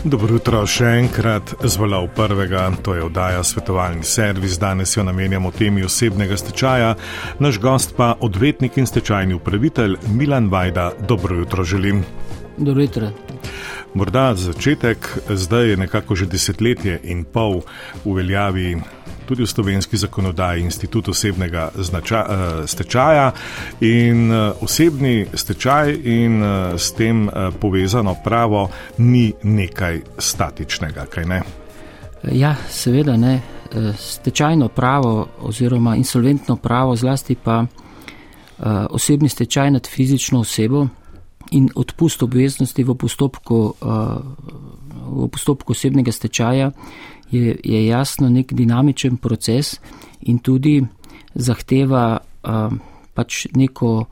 Dobro 0.00 0.32
jutro 0.32 0.62
še 0.64 0.94
enkrat 0.96 1.50
z 1.60 1.76
valov 1.76 2.06
prvega, 2.16 2.62
to 2.80 2.94
je 2.96 3.02
oddaja 3.04 3.42
svetovalni 3.44 4.00
servis. 4.00 4.56
Danes 4.56 4.94
jo 4.96 5.04
namenjamo 5.04 5.50
temi 5.52 5.84
osebnega 5.84 6.38
stečaja, 6.40 6.94
naš 7.36 7.58
gost 7.60 7.92
pa 7.98 8.14
odvetnik 8.24 8.78
in 8.80 8.88
stečajni 8.88 9.36
upravitelj 9.36 9.98
Milan 10.16 10.48
Vajda. 10.48 10.92
Dobro 11.08 11.36
jutro 11.36 11.64
želim. 11.64 12.00
Dobro 12.56 12.82
jutro. 12.82 13.10
Morda 13.94 14.34
za 14.34 14.52
začetek, 14.52 15.10
zdaj 15.28 15.68
je 15.68 15.76
nekako 15.76 16.16
že 16.16 16.30
desetletje 16.32 17.00
in 17.04 17.24
pol 17.24 17.60
v 18.04 18.16
veljavi 18.16 18.80
tudi 19.30 19.42
v 19.42 19.46
slovenski 19.46 19.96
zakonodaji 19.96 20.62
institut 20.62 21.08
osebnega 21.08 21.70
znača, 21.78 22.24
uh, 22.26 22.66
stečaja 22.66 23.32
in 23.80 24.30
uh, 24.30 24.58
osebni 24.60 25.26
stečaj 25.34 25.94
in 26.04 26.42
uh, 26.42 26.74
s 26.74 26.92
tem 26.92 27.28
povezano 27.60 28.16
pravo 28.24 28.68
ni 28.98 29.32
nekaj 29.42 30.00
statičnega, 30.18 31.06
kaj 31.06 31.24
ne? 31.24 31.42
Ja, 32.32 32.56
seveda 32.68 33.16
ne. 33.16 33.40
Stečajno 33.98 34.68
pravo 34.68 35.28
oziroma 35.46 35.94
insolventno 35.96 36.56
pravo, 36.56 36.96
zlasti 36.96 37.36
pa 37.38 37.64
osebni 38.90 39.28
stečaj 39.28 39.70
nad 39.70 39.86
fizično 39.86 40.40
osebo 40.40 40.86
in 41.50 41.68
odpust 41.74 42.22
obveznosti 42.22 42.84
v 42.84 42.94
postopku, 42.94 43.74
v 45.06 45.28
postopku 45.28 45.72
osebnega 45.72 46.12
stečaja 46.12 46.70
je, 47.30 47.56
je 47.64 47.86
jasno 47.86 48.28
nek 48.28 48.52
dinamičen 48.52 49.16
proces 49.16 49.80
in 50.20 50.38
tudi 50.38 50.80
zahteva 51.34 52.18
uh, 52.18 52.72
pač 53.14 53.46
neko, 53.54 54.04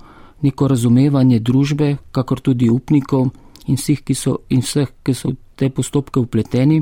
neko 0.42 0.68
razumevanje 0.68 1.40
družbe, 1.40 1.96
kakor 2.12 2.40
tudi 2.40 2.70
upnikov 2.70 3.30
in 3.66 3.76
vseh, 3.76 4.02
ki 4.04 4.14
so, 4.14 4.38
in 4.48 4.62
vseh, 4.64 4.90
ki 5.02 5.14
so 5.14 5.32
v 5.32 5.36
te 5.58 5.70
postopke 5.74 6.20
upleteni. 6.20 6.80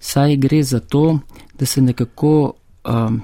Saj 0.00 0.36
gre 0.38 0.62
za 0.62 0.80
to, 0.80 1.18
da 1.58 1.66
se 1.66 1.82
nekako 1.82 2.52
um, 2.86 3.20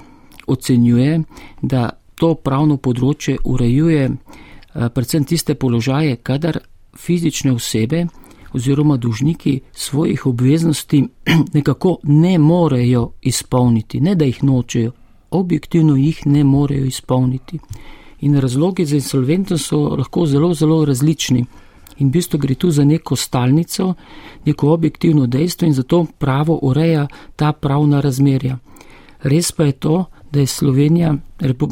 ocenjuje, 0.47 1.21
da 1.63 1.91
to 2.19 2.35
pravno 2.35 2.77
področje 2.77 3.37
urejuje 3.45 4.09
uh, 4.11 4.89
predvsem 4.95 5.25
tiste 5.29 5.55
položaje, 5.55 6.19
kadar 6.23 6.59
fizične 6.99 7.53
osebe 7.53 8.07
oziroma 8.55 8.97
dužniki 8.97 9.61
svojih 9.73 10.27
obveznosti 10.27 11.09
nekako 11.55 11.97
ne 12.03 12.39
morejo 12.39 13.11
izpolniti, 13.23 14.01
ne 14.01 14.15
da 14.15 14.25
jih 14.25 14.45
nočejo, 14.45 14.93
objektivno 15.31 15.97
jih 15.97 16.27
ne 16.27 16.45
morejo 16.45 16.85
izpolniti. 16.85 17.59
In 18.21 18.41
razlogi 18.41 18.85
za 18.85 18.97
insolventnost 18.97 19.67
so 19.67 19.79
lahko 19.79 20.27
zelo, 20.27 20.55
zelo 20.55 20.85
različni. 20.85 21.45
In 21.99 22.09
v 22.09 22.11
bistvu 22.11 22.39
gre 22.39 22.55
tu 22.55 22.71
za 22.71 22.85
neko 22.85 23.17
stalnico, 23.17 23.95
neko 24.45 24.71
objektivno 24.73 25.27
dejstvo 25.27 25.67
in 25.67 25.75
zato 25.75 26.07
pravo 26.19 26.59
ureja 26.63 27.07
ta 27.37 27.53
pravna 27.53 28.01
razmerja. 28.01 28.59
Res 29.23 29.53
pa 29.53 29.65
je 29.65 29.73
to, 29.73 30.05
da 30.33 30.41
je 30.41 30.47
Slovenija, 30.47 31.15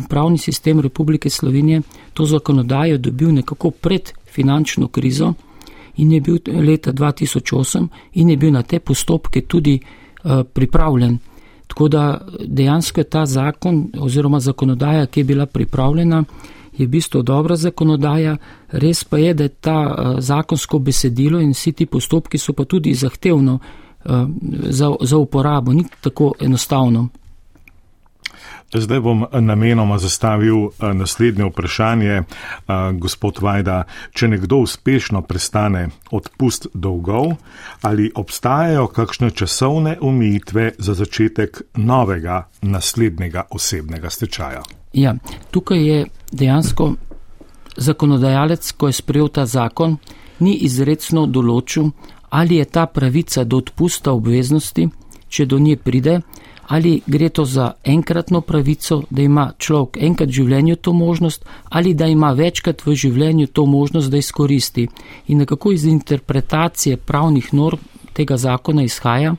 pravni 0.09 0.39
sistem 0.39 0.81
Republike 0.81 1.31
Slovenije, 1.31 1.83
to 2.15 2.27
zakonodajo 2.27 2.99
dobil 2.99 3.33
nekako 3.35 3.71
pred 3.71 4.13
finančno 4.33 4.89
krizo 4.89 5.35
in 6.01 6.13
je 6.13 6.21
bil 6.21 6.39
leta 6.47 6.93
2008 6.93 7.89
in 8.13 8.31
je 8.31 8.37
bil 8.37 8.53
na 8.53 8.63
te 8.63 8.81
postopke 8.81 9.41
tudi 9.41 9.81
uh, 9.81 10.43
pripravljen. 10.53 11.19
Tako 11.67 11.89
da 11.89 12.21
dejansko 12.47 13.01
je 13.01 13.05
ta 13.05 13.27
zakon 13.27 13.91
oziroma 13.99 14.41
zakonodaja, 14.41 15.07
ki 15.07 15.21
je 15.21 15.25
bila 15.25 15.47
pripravljena, 15.47 16.25
je 16.79 16.87
v 16.87 16.91
bistvu 16.91 17.23
dobra 17.23 17.57
zakonodaja, 17.57 18.37
res 18.71 19.05
pa 19.05 19.19
je, 19.19 19.35
da 19.35 19.45
je 19.45 19.49
ta 19.49 19.79
uh, 19.87 20.19
zakonsko 20.19 20.79
besedilo 20.79 21.41
in 21.41 21.53
vsi 21.53 21.73
ti 21.73 21.87
postopki 21.87 22.39
so 22.39 22.53
pa 22.53 22.65
tudi 22.65 22.95
zahtevno 22.95 23.59
uh, 23.59 24.29
za, 24.69 24.95
za 25.01 25.17
uporabo, 25.17 25.73
ni 25.73 25.85
tako 26.01 26.35
enostavno. 26.41 27.09
Zdaj 28.75 29.01
bom 29.01 29.25
namenoma 29.33 29.99
zastavil 29.99 30.57
eh, 30.67 30.95
naslednje 30.95 31.45
vprašanje, 31.45 32.13
eh, 32.13 32.25
gospod 32.93 33.39
Vajda. 33.41 33.85
Če 34.13 34.29
nekdo 34.29 34.57
uspešno 34.57 35.23
prestane 35.23 35.89
odpust 36.11 36.67
dolgov, 36.75 37.35
ali 37.83 38.11
obstajajo 38.15 38.87
kakšne 38.87 39.31
časovne 39.31 39.99
omejitve 40.01 40.73
za 40.79 40.95
začetek 40.95 41.63
novega, 41.75 42.49
naslednjega 42.63 43.43
osebnega 43.51 44.11
stečaja? 44.11 44.63
Ja, 44.93 45.15
tukaj 45.51 45.87
je 45.87 46.07
dejansko 46.33 46.95
zakonodajalec, 47.77 48.73
ko 48.73 48.87
je 48.87 48.93
sprejel 48.93 49.29
ta 49.29 49.47
zakon, 49.47 49.97
ni 50.41 50.55
izredno 50.67 51.27
določil, 51.27 51.91
ali 52.31 52.57
je 52.57 52.65
ta 52.65 52.87
pravica 52.87 53.45
do 53.45 53.61
odpusta 53.63 54.13
obveznosti, 54.13 54.89
če 55.29 55.47
do 55.47 55.59
nje 55.59 55.77
pride, 55.77 56.21
ali 56.71 57.01
gre 57.07 57.29
to 57.29 57.45
za 57.45 57.73
enkratno 57.85 58.41
pravico, 58.41 59.03
da 59.11 59.23
ima 59.23 59.53
človek 59.59 59.97
enkrat 60.01 60.29
v 60.29 60.33
življenju 60.33 60.77
to 60.77 60.93
možnost, 60.93 61.45
ali 61.69 61.95
da 61.95 62.07
ima 62.07 62.31
večkrat 62.33 62.87
v 62.87 62.95
življenju 62.95 63.47
to 63.47 63.65
možnost, 63.67 64.11
da 64.11 64.19
izkoristi. 64.23 64.87
In 65.27 65.43
nekako 65.43 65.73
iz 65.73 65.85
interpretacije 65.85 66.97
pravnih 66.97 67.51
norm 67.55 67.83
tega 68.15 68.37
zakona 68.37 68.87
izhaja, 68.87 69.35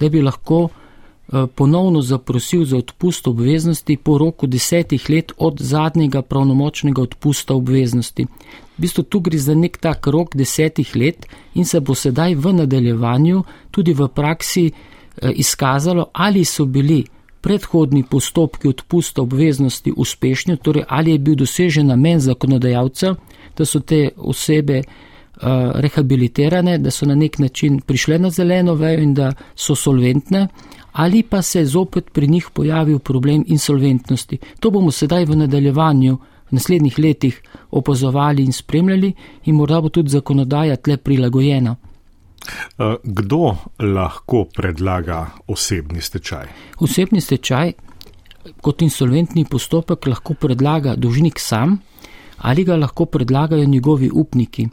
da 0.00 0.08
bi 0.08 0.22
lahko 0.26 0.64
eh, 0.66 1.46
ponovno 1.54 2.02
zaprosil 2.02 2.64
za 2.64 2.76
odpust 2.82 3.28
obveznosti 3.30 3.96
po 3.96 4.18
roku 4.18 4.46
desetih 4.46 5.06
let 5.10 5.32
od 5.38 5.62
zadnjega 5.62 6.22
pravnomočnega 6.22 7.02
odpusta 7.02 7.54
obveznosti. 7.54 8.26
V 8.26 8.82
bistvu 8.82 9.04
tu 9.04 9.20
gre 9.20 9.38
za 9.38 9.54
nek 9.54 9.78
tak 9.78 10.06
rok 10.06 10.34
desetih 10.34 10.96
let 10.96 11.26
in 11.54 11.64
se 11.64 11.80
bo 11.80 11.94
sedaj 11.94 12.34
v 12.34 12.52
nadaljevanju 12.52 13.44
tudi 13.70 13.94
v 13.94 14.08
praksi 14.08 14.72
izkazalo, 15.22 16.06
ali 16.12 16.44
so 16.44 16.64
bili 16.64 17.04
predhodni 17.40 18.04
postopki 18.10 18.68
odpusta 18.68 19.22
obveznosti 19.22 19.92
uspešni, 19.96 20.56
torej 20.56 20.84
ali 20.88 21.10
je 21.10 21.18
bil 21.18 21.34
dosežen 21.34 21.86
namen 21.86 22.20
zakonodajalca, 22.20 23.14
da 23.58 23.64
so 23.64 23.80
te 23.80 24.08
osebe 24.16 24.78
uh, 24.78 25.42
rehabilitirane, 25.74 26.78
da 26.78 26.90
so 26.90 27.06
na 27.06 27.14
nek 27.14 27.38
način 27.38 27.80
prišle 27.80 28.18
na 28.18 28.30
zeleno 28.30 28.74
vejo 28.74 29.02
in 29.02 29.14
da 29.14 29.32
so 29.54 29.74
solventne, 29.74 30.46
ali 30.92 31.22
pa 31.22 31.42
se 31.42 31.58
je 31.58 31.66
zopet 31.66 32.12
pri 32.12 32.26
njih 32.26 32.48
pojavil 32.54 32.98
problem 32.98 33.44
insolventnosti. 33.46 34.38
To 34.60 34.70
bomo 34.70 34.90
sedaj 34.90 35.24
v 35.24 35.36
nadaljevanju 35.36 36.18
v 36.52 36.54
naslednjih 36.54 36.98
letih 36.98 37.42
opazovali 37.70 38.44
in 38.44 38.52
spremljali 38.52 39.12
in 39.44 39.54
morda 39.54 39.80
bo 39.80 39.88
tudi 39.88 40.08
zakonodaja 40.08 40.76
tle 40.76 40.96
prilagojena. 40.96 41.76
Eh, 42.42 42.94
kdo 43.04 43.56
lahko 43.78 44.44
predlaga 44.56 45.26
osebni 45.46 46.00
stečaj? 46.00 46.46
Osebni 46.80 47.20
stečaj 47.20 47.72
kot 48.60 48.82
insolventni 48.82 49.44
postopek 49.44 50.06
lahko 50.06 50.34
predlaga 50.34 50.96
dožnik 50.96 51.38
sam 51.40 51.78
ali 52.38 52.64
ga 52.64 52.76
lahko 52.76 53.04
predlagajo 53.06 53.64
njegovi 53.64 54.10
upniki. 54.12 54.68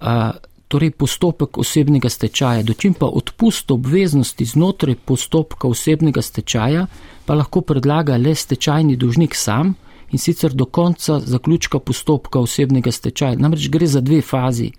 Eh, 0.00 0.30
torej 0.68 0.90
postopek 0.90 1.58
osebnega 1.58 2.08
stečaja, 2.08 2.62
dočim 2.62 2.94
pa 2.94 3.06
odpust 3.06 3.70
obveznosti 3.70 4.44
znotraj 4.44 4.94
postopka 5.04 5.68
osebnega 5.68 6.22
stečaja, 6.22 6.86
pa 7.26 7.34
lahko 7.34 7.60
predlaga 7.60 8.16
le 8.16 8.34
stečajni 8.34 8.96
dožnik 8.96 9.34
sam 9.34 9.74
in 10.12 10.18
sicer 10.18 10.52
do 10.52 10.64
konca 10.64 11.20
zaključka 11.20 11.78
postopka 11.78 12.38
osebnega 12.38 12.92
stečaja. 12.92 13.38
Namreč 13.38 13.68
gre 13.68 13.86
za 13.86 14.00
dve 14.00 14.20
fazi 14.22 14.70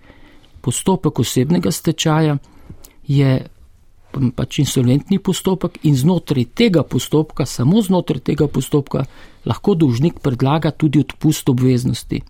postopek 0.62 1.20
osebnega 1.20 1.72
stečaja 1.72 2.38
je 3.08 3.32
pač 4.36 4.60
insolventni 4.60 5.20
postopek 5.24 5.80
in 5.88 5.96
znotraj 5.96 6.46
tega 6.56 6.84
postopka, 6.84 7.46
samo 7.46 7.82
znotraj 7.82 8.20
tega 8.32 8.48
postopka, 8.48 9.06
lahko 9.46 9.76
dolžnik 9.76 10.20
predlaga 10.20 10.72
tudi 10.72 11.00
odpust 11.00 11.50
obveznosti. 11.50 12.22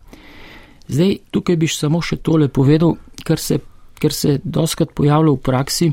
Zdaj, 0.88 1.18
tukaj 1.32 1.58
biš 1.58 1.80
samo 1.80 2.02
še 2.02 2.20
tole 2.22 2.50
povedal, 2.54 2.96
ker 3.26 3.40
se, 3.40 3.60
ker 4.00 4.14
se 4.14 4.40
doskrat 4.44 4.94
pojavlja 4.94 5.34
v 5.34 5.42
praksi, 5.42 5.92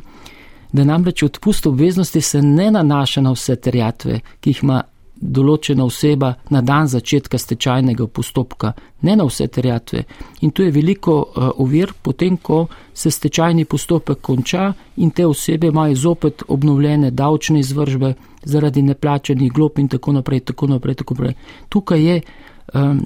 da 0.73 0.85
namreč 0.85 1.23
odpust 1.25 1.67
obveznosti 1.67 2.21
se 2.21 2.43
ne 2.43 2.71
nanaša 2.71 3.25
na 3.25 3.33
vse 3.33 3.57
terjatve, 3.57 4.21
ki 4.41 4.53
jih 4.53 4.63
ima 4.67 4.83
določena 5.21 5.85
oseba 5.85 6.35
na 6.51 6.61
dan 6.63 6.87
začetka 6.89 7.39
stečajnega 7.39 8.07
postopka, 8.07 8.73
ne 9.03 9.17
na 9.17 9.27
vse 9.27 9.49
terjatve. 9.51 10.05
In 10.47 10.51
tu 10.51 10.63
je 10.63 10.71
veliko 10.71 11.19
uh, 11.19 11.51
ovir, 11.63 11.93
potem 12.03 12.37
ko 12.37 12.67
se 12.95 13.11
stečajni 13.11 13.65
postopek 13.65 14.21
konča 14.21 14.73
in 14.97 15.11
te 15.11 15.27
osebe 15.27 15.69
imajo 15.69 15.95
zopet 15.95 16.43
obnovljene 16.49 17.11
davčne 17.11 17.61
izvržbe 17.61 18.15
zaradi 18.45 18.83
neplačenih 18.83 19.53
glob 19.53 19.79
in 19.79 19.89
tako 19.89 20.13
naprej. 20.13 20.41
Tako 20.41 20.67
naprej, 20.67 20.95
tako 21.03 21.15
naprej. 21.15 21.35
Tukaj 21.69 22.03
je, 22.03 22.21
um, 22.75 23.03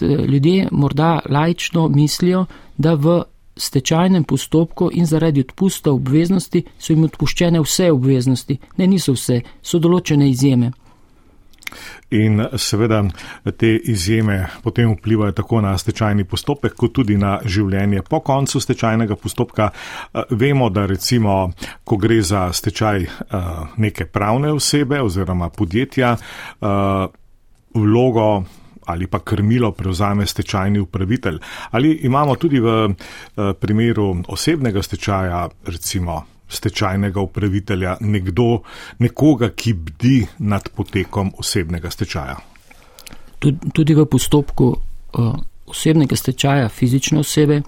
ljudje 0.00 0.68
morda 0.70 1.20
lajčno 1.28 1.88
mislijo, 1.88 2.46
da 2.76 2.94
v 2.94 3.22
stečajnem 3.56 4.24
postopku 4.24 4.88
in 4.92 5.06
zaradi 5.06 5.40
odpusta 5.40 5.92
obveznosti 5.92 6.64
so 6.78 6.92
jim 6.92 7.04
odpuščene 7.04 7.60
vse 7.60 7.90
obveznosti. 7.92 8.58
Ne, 8.76 8.86
niso 8.86 9.12
vse, 9.12 9.42
so 9.62 9.78
določene 9.78 10.30
izjeme. 10.30 10.72
In 12.10 12.44
seveda 12.56 13.02
te 13.56 13.76
izjeme 13.76 14.46
potem 14.62 14.92
vplivajo 14.94 15.32
tako 15.32 15.60
na 15.60 15.78
stečajni 15.78 16.24
postopek, 16.24 16.74
kot 16.76 16.92
tudi 16.92 17.16
na 17.16 17.38
življenje 17.44 18.02
po 18.08 18.20
koncu 18.20 18.60
stečajnega 18.60 19.16
postopka. 19.16 19.70
Vemo, 20.30 20.68
da 20.70 20.86
recimo, 20.86 21.52
ko 21.84 21.96
gre 21.96 22.22
za 22.22 22.48
stečaj 22.52 23.06
neke 23.76 24.06
pravne 24.06 24.52
osebe 24.52 25.00
oziroma 25.00 25.48
podjetja, 25.48 26.16
vlogo 27.74 28.44
ali 28.86 29.06
pa 29.06 29.20
krmilo 29.22 29.70
prevzame 29.72 30.26
stečajni 30.26 30.80
upravitelj. 30.82 31.38
Ali 31.70 31.92
imamo 32.02 32.34
tudi 32.36 32.60
v 32.60 32.94
primeru 33.60 34.16
osebnega 34.28 34.82
stečaja, 34.82 35.48
recimo 35.66 36.22
stečajnega 36.52 37.20
upravitelja, 37.20 37.96
nekdo, 38.00 38.62
nekoga, 38.98 39.50
ki 39.56 39.74
bdi 39.74 40.16
nad 40.38 40.68
potekom 40.76 41.32
osebnega 41.38 41.90
stečaja. 41.90 42.36
Tudi 43.74 43.94
v 43.94 44.06
postopku 44.06 44.68
uh, 44.70 45.34
osebnega 45.66 46.16
stečaja 46.16 46.68
fizične 46.68 47.20
osebe 47.20 47.62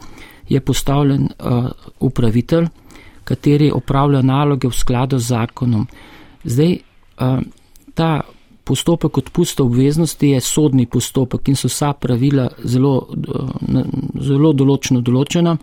je 0.48 0.60
postavljen 0.60 1.28
uh, 1.28 1.70
upravitelj, 2.00 2.68
kateri 3.24 3.70
opravlja 3.72 4.22
naloge 4.22 4.68
v 4.68 4.76
skladu 4.76 5.18
z 5.18 5.32
zakonom. 5.32 5.86
Zdaj, 6.44 6.76
uh, 6.76 7.40
ta 7.94 8.20
postopek 8.64 9.18
odpusta 9.18 9.64
obveznosti 9.64 10.28
je 10.28 10.40
sodni 10.40 10.86
postopek 10.86 11.48
in 11.48 11.56
so 11.56 11.68
vsa 11.68 11.92
pravila 11.92 12.48
zelo, 12.64 13.08
uh, 13.08 13.80
zelo 14.20 14.52
določno 14.52 15.00
določena 15.00 15.56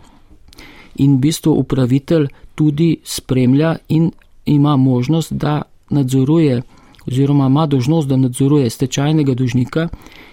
in 1.00 1.16
v 1.16 1.20
bistvu 1.20 1.54
upravitelj 1.56 2.28
tudi 2.54 2.96
spremlja 3.04 3.76
in 3.88 4.10
ima 4.46 4.76
možnost, 4.76 5.32
da 5.32 5.62
nadzoruje 5.90 6.62
oziroma 7.06 7.46
ima 7.46 7.66
dožnost, 7.66 8.08
da 8.08 8.16
nadzoruje 8.16 8.70
stečajnega 8.70 9.34
dužnika 9.34 9.88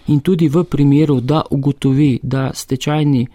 in 0.08 0.20
tudi 0.20 0.50
v 0.50 0.64
primeru, 0.64 1.20
da 1.22 1.42
ugotovi, 1.52 2.20
da 2.24 2.52
stečajni 2.54 3.28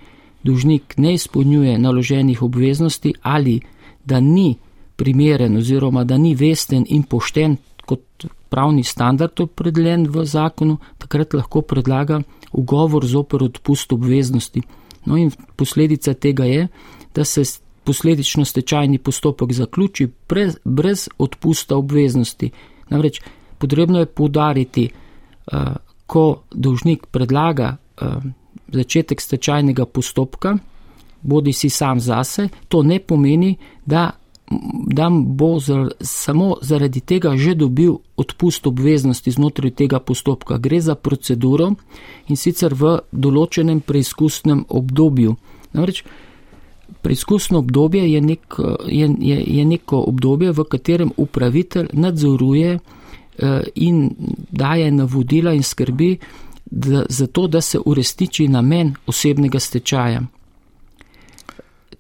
dužnik 0.43 0.95
ne 0.97 1.15
izpolnjuje 1.15 1.79
naloženih 1.79 2.43
obveznosti 2.43 3.15
ali 3.23 3.61
da 4.05 4.21
ni 4.21 4.55
primeren 4.97 5.57
oziroma 5.57 6.05
da 6.05 6.19
ni 6.19 6.35
vesten 6.35 6.85
in 6.89 7.03
pošten 7.03 7.57
kot 7.85 8.01
pravni 8.49 8.83
standard 8.83 9.41
opredeljen 9.41 10.07
v 10.11 10.25
zakonu, 10.25 10.77
takrat 10.99 11.35
lahko 11.35 11.61
predlaga 11.61 12.21
ugovor 12.53 13.07
zoper 13.07 13.43
odpust 13.43 13.93
obveznosti. 13.93 14.63
No 15.05 15.17
in 15.17 15.31
posledica 15.57 16.15
tega 16.15 16.45
je, 16.45 16.69
da 17.15 17.25
se 17.25 17.45
posledično 17.85 18.45
stečajni 18.45 18.99
postopek 18.99 19.53
zaključi 19.53 20.09
brez, 20.29 20.57
brez 20.65 21.09
odpusta 21.19 21.77
obveznosti. 21.77 22.51
Namreč 22.91 23.21
potrebno 23.59 23.99
je 23.99 24.07
poudariti, 24.07 24.89
uh, 25.53 25.59
ko 26.07 26.43
dolžnik 26.51 27.07
predlaga 27.07 27.77
uh, 27.77 28.23
začetek 28.73 29.21
stečajnega 29.21 29.87
postopka, 29.87 30.57
bodi 31.23 31.53
si 31.53 31.71
sam 31.71 32.01
zase, 32.01 32.49
to 32.69 32.83
ne 32.83 32.99
pomeni, 32.99 33.57
da, 33.87 34.11
da 34.87 35.09
bo 35.11 35.59
zar, 35.59 35.89
samo 36.01 36.57
zaradi 36.63 37.01
tega 37.01 37.37
že 37.37 37.55
dobil 37.55 37.97
odpust 38.17 38.67
obveznosti 38.67 39.31
znotraj 39.31 39.71
tega 39.71 40.01
postopka. 40.01 40.59
Gre 40.59 40.81
za 40.81 40.95
proceduro 40.95 41.73
in 42.29 42.37
sicer 42.37 42.75
v 42.75 42.99
določenem 43.13 43.81
preizkusnem 43.81 44.65
obdobju. 44.69 45.37
Namreč, 45.73 46.05
Preizkusno 47.05 47.59
obdobje 47.59 48.07
je, 48.13 48.21
nek, 48.21 48.55
je, 48.89 49.09
je, 49.21 49.43
je 49.47 49.65
neko 49.65 49.99
obdobje, 50.09 50.53
v 50.53 50.65
katerem 50.65 51.11
upravitelj 51.17 51.91
nadzoruje 51.93 52.79
eh, 52.79 53.61
in 53.75 54.11
daje 54.51 54.91
navodila 54.91 55.53
in 55.53 55.63
skrbi 55.63 56.17
da, 56.65 57.05
za 57.09 57.27
to, 57.27 57.47
da 57.47 57.61
se 57.61 57.79
urestiči 57.85 58.49
namen 58.49 58.95
osebnega 59.07 59.61
stečaja. 59.61 60.23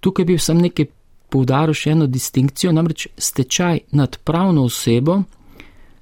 Tukaj 0.01 0.25
bi 0.25 0.39
sem 0.39 0.59
nekaj 0.59 0.87
poudaril 1.29 1.77
še 1.77 1.93
eno 1.93 2.07
distinkcijo, 2.07 2.73
namreč 2.73 3.09
stečaj 3.19 3.79
nad 3.93 4.17
pravno 4.25 4.65
osebo 4.65 5.23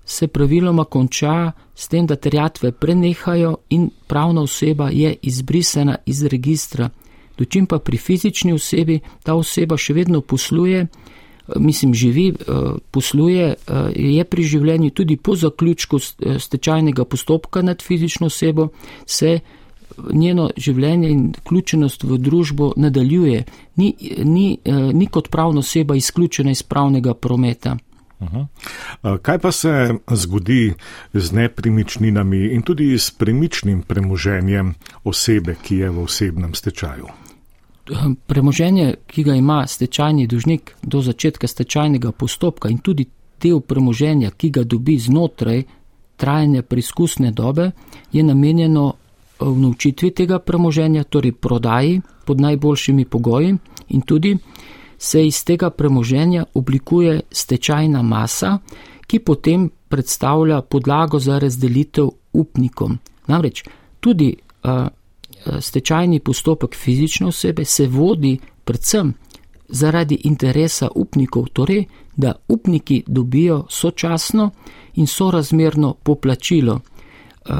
se 0.05 0.29
praviloma 0.29 0.85
konča 0.85 1.53
s 1.75 1.89
tem, 1.89 2.07
da 2.07 2.17
terjatve 2.17 2.73
prenehajo 2.73 3.57
in 3.71 3.91
pravna 4.07 4.43
oseba 4.43 4.91
je 4.91 5.15
izbrisana 5.23 5.97
iz 6.07 6.23
registra 6.27 6.91
dočim 7.39 7.67
pa 7.67 7.79
pri 7.79 7.97
fizični 7.97 8.53
osebi 8.53 9.01
ta 9.23 9.35
oseba 9.35 9.77
še 9.77 9.95
vedno 9.95 10.21
posluje, 10.21 10.87
eh, 10.87 10.89
mislim, 11.57 11.95
živi, 11.95 12.29
eh, 12.29 12.61
posluje, 12.91 13.55
eh, 13.55 13.93
je 13.97 14.25
pri 14.25 14.43
življenju 14.43 14.91
tudi 14.91 15.17
po 15.17 15.37
zaključku 15.37 15.99
stečajnega 16.39 17.05
postopka 17.05 17.63
nad 17.63 17.83
fizično 17.83 18.27
osebo, 18.27 18.69
se 19.07 19.41
njeno 20.13 20.51
življenje 20.57 21.09
in 21.11 21.35
vključenost 21.39 22.05
v 22.05 22.19
družbo 22.19 22.73
nadaljuje, 22.77 23.45
ni, 23.77 23.95
ni, 24.25 24.59
ni 24.93 25.07
kot 25.07 25.29
pravna 25.29 25.61
oseba 25.61 25.97
izključena 25.97 26.51
iz 26.51 26.63
pravnega 26.63 27.15
prometa. 27.15 27.77
Kaj 29.23 29.39
pa 29.39 29.53
se 29.53 29.95
zgodi 30.11 30.75
z 31.13 31.33
nepremičninami 31.33 32.47
in 32.55 32.63
tudi 32.63 32.99
s 32.99 33.11
premičnim 33.11 33.83
premoženjem 33.83 34.75
osebe, 35.05 35.57
ki 35.63 35.77
je 35.77 35.91
v 35.91 36.03
osebnem 36.03 36.55
stečaju? 36.55 37.22
premoženje, 38.31 38.95
ki 39.07 39.23
ga 39.23 39.35
ima 39.35 39.67
stečajni 39.67 40.27
dužnik 40.27 40.77
do 40.83 41.01
začetka 41.03 41.47
stečajnega 41.47 42.13
postopka 42.13 42.69
in 42.69 42.79
tudi 42.79 43.07
del 43.43 43.61
premoženja, 43.61 44.31
ki 44.31 44.51
ga 44.51 44.65
dobi 44.65 44.99
znotraj 44.99 45.63
trajanja 46.17 46.63
preizkusne 46.63 47.33
dobe, 47.33 47.71
je 48.13 48.23
namenjeno 48.23 48.93
vnovčitvi 49.41 50.11
tega 50.11 50.39
premoženja, 50.39 51.05
torej 51.05 51.33
prodaji 51.33 52.01
pod 52.25 52.41
najboljšimi 52.41 53.05
pogoji 53.05 53.57
in 53.89 54.01
tudi 54.01 54.37
se 54.99 55.27
iz 55.27 55.45
tega 55.45 55.71
premoženja 55.71 56.45
oblikuje 56.55 57.21
stečajna 57.31 58.03
masa, 58.03 58.59
ki 59.07 59.19
potem 59.19 59.71
predstavlja 59.89 60.61
podlago 60.63 61.19
za 61.19 61.39
razdelitev 61.39 62.09
upnikom. 62.33 62.99
Namreč 63.27 63.65
tudi 64.01 64.37
uh, 64.37 64.43
Eh, 64.63 64.89
stečajni 65.61 66.21
postopek 66.21 66.75
fizične 66.75 67.27
osebe 67.27 67.65
se 67.65 67.87
vodi 67.87 68.39
predvsem 68.65 69.15
zaradi 69.69 70.21
interesa 70.25 70.89
upnikov, 70.95 71.47
torej, 71.53 71.85
da 72.17 72.33
upniki 72.49 73.03
dobijo 73.07 73.67
sočasno 73.71 74.51
in 74.95 75.07
sorazmerno 75.07 75.95
poplačilo, 76.03 76.81
eh, 77.47 77.53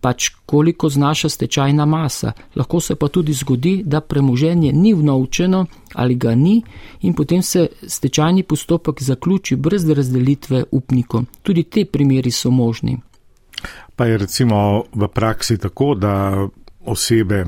pač 0.00 0.28
koliko 0.46 0.88
znaša 0.88 1.28
stečajna 1.28 1.86
masa. 1.86 2.32
Lahko 2.56 2.80
se 2.80 2.94
pa 2.94 3.08
tudi 3.08 3.32
zgodi, 3.32 3.82
da 3.84 4.00
premoženje 4.00 4.72
ni 4.72 4.94
vnovčeno 4.94 5.66
ali 5.94 6.14
ga 6.14 6.34
ni 6.34 6.62
in 7.00 7.14
potem 7.14 7.42
se 7.42 7.66
stečajni 7.86 8.42
postopek 8.42 9.02
zaključi 9.02 9.56
brez 9.56 9.88
razdelitve 9.90 10.64
upnikom. 10.70 11.26
Tudi 11.42 11.62
te 11.62 11.84
primeri 11.84 12.30
so 12.30 12.50
možni. 12.50 12.98
Pa 13.96 14.06
je 14.06 14.18
recimo 14.18 14.84
v 14.94 15.08
praksi 15.08 15.58
tako, 15.58 15.94
da 15.94 16.46
osebe 16.86 17.44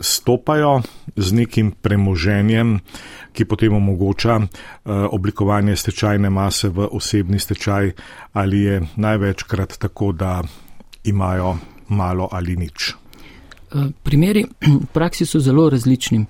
stopajo 0.00 0.82
z 1.16 1.32
nekim 1.32 1.70
premoženjem, 1.70 2.78
ki 3.32 3.44
potem 3.44 3.74
omogoča 3.74 4.38
eh, 4.40 4.48
oblikovanje 4.90 5.76
stečajne 5.76 6.30
mase 6.30 6.68
v 6.68 6.88
osebni 6.92 7.38
stečaj, 7.38 7.92
ali 8.32 8.60
je 8.60 8.82
največkrat 8.96 9.78
tako, 9.78 10.12
da 10.12 10.42
imajo 11.04 11.56
malo 11.88 12.28
ali 12.32 12.56
nič. 12.56 12.94
Eh, 13.74 13.90
primeri 14.02 14.44
v 14.82 14.86
praksi 14.92 15.26
so 15.26 15.40
zelo 15.40 15.70
različni. 15.70 16.26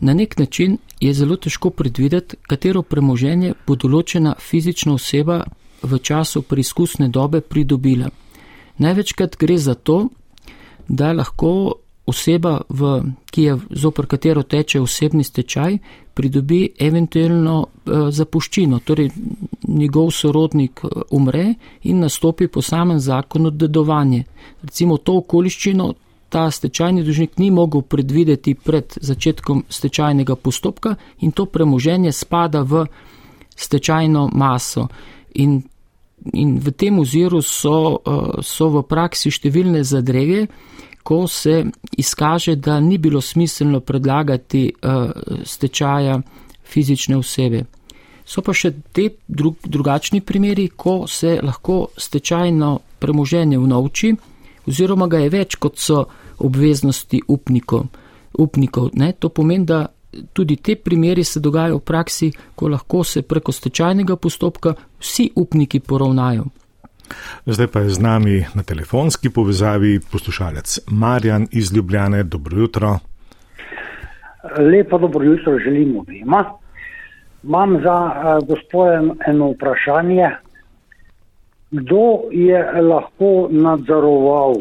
Na 0.00 0.14
nek 0.14 0.38
način 0.38 0.78
je 1.00 1.14
zelo 1.14 1.36
težko 1.36 1.70
predvideti, 1.70 2.36
katero 2.42 2.82
premoženje 2.82 3.54
bo 3.66 3.76
določena 3.76 4.34
fizična 4.38 4.94
oseba 4.94 5.44
v 5.82 5.98
času 5.98 6.42
preizkusne 6.42 7.08
dobe 7.08 7.40
pridobila. 7.40 8.10
Največkrat 8.78 9.36
gre 9.36 9.58
za 9.58 9.74
to, 9.74 10.08
da 10.88 11.12
lahko 11.12 11.74
oseba, 12.06 12.60
v, 12.68 13.00
ki 13.30 13.42
je 13.42 13.56
zopr 13.70 14.06
katero 14.06 14.42
teče 14.42 14.80
osebni 14.80 15.24
stečaj, 15.24 15.78
pridobi 16.14 16.66
eventualno 16.78 17.56
uh, 17.62 18.08
zapuščino, 18.10 18.80
torej 18.84 19.10
njegov 19.68 20.10
sorodnik 20.10 20.84
uh, 20.84 20.90
umre 21.10 21.54
in 21.82 22.02
nastopi 22.02 22.48
po 22.48 22.62
samem 22.62 23.00
zakonu 23.00 23.50
dedovanje. 23.50 24.24
Recimo 24.62 24.98
to 24.98 25.16
okoliščino 25.22 25.92
ta 26.32 26.50
stečajni 26.50 27.04
dužnik 27.04 27.38
ni 27.38 27.50
mogel 27.50 27.82
predvideti 27.82 28.54
pred 28.54 28.96
začetkom 29.00 29.64
stečajnega 29.68 30.36
postopka 30.36 30.94
in 31.20 31.32
to 31.32 31.44
premoženje 31.46 32.12
spada 32.12 32.62
v 32.62 32.86
stečajno 33.56 34.30
maso. 34.32 34.86
In 35.34 35.62
In 36.32 36.58
v 36.58 36.70
tem 36.72 36.98
oziru 36.98 37.42
so, 37.42 37.98
eh, 38.06 38.42
so 38.42 38.68
v 38.68 38.82
praksi 38.86 39.30
številne 39.30 39.82
zadrege, 39.84 40.46
ko 41.02 41.26
se 41.26 41.64
izkaže, 41.98 42.56
da 42.56 42.80
ni 42.80 42.98
bilo 42.98 43.20
smiselno 43.20 43.80
predlagati 43.80 44.70
eh, 44.70 45.10
stečaja 45.44 46.20
fizične 46.62 47.16
osebe. 47.16 47.64
So 48.24 48.42
pa 48.42 48.54
še 48.54 48.70
te 48.94 49.08
drug, 49.26 49.58
drugačni 49.66 50.20
primeri, 50.20 50.68
ko 50.76 51.06
se 51.10 51.40
lahko 51.42 51.88
stečajno 51.98 52.78
premoženje 53.02 53.58
vnovči, 53.58 54.12
oziroma 54.70 55.08
ga 55.10 55.24
je 55.24 55.32
več, 55.32 55.56
kot 55.58 55.78
so 55.78 56.04
obveznosti 56.38 57.22
upnikov. 57.28 57.88
upnikov 58.38 58.90
to 59.18 59.28
pomeni, 59.28 59.66
da 59.66 59.86
tudi 60.32 60.56
te 60.56 60.76
primeri 60.76 61.24
se 61.24 61.40
dogajajo 61.40 61.76
v 61.76 61.80
praksi, 61.80 62.32
ko 62.54 62.68
lahko 62.68 63.04
se 63.04 63.22
preko 63.22 63.52
stečajnega 63.52 64.16
postopka 64.16 64.74
vsi 65.02 65.30
upniki 65.36 65.80
poravnajo. 65.80 66.44
Zdaj 67.46 67.66
pa 67.66 67.80
je 67.80 67.90
z 67.90 68.00
nami 68.00 68.44
na 68.54 68.62
telefonski 68.62 69.30
povezavi 69.30 70.00
poslušalec 70.12 70.78
Marjan 70.90 71.46
iz 71.50 71.72
Ljubljane. 71.76 72.22
Dobro 72.22 72.58
jutro. 72.58 72.98
Lepo 74.58 74.98
dobro 74.98 75.24
jutro 75.24 75.58
želim 75.58 75.96
obima. 75.98 76.44
Imam 77.44 77.80
za 77.82 77.98
uh, 78.04 78.48
gospodin 78.48 79.10
eno 79.26 79.50
vprašanje. 79.50 80.30
Kdo 81.70 82.20
je 82.30 82.82
lahko 82.82 83.48
nadzoroval 83.50 84.54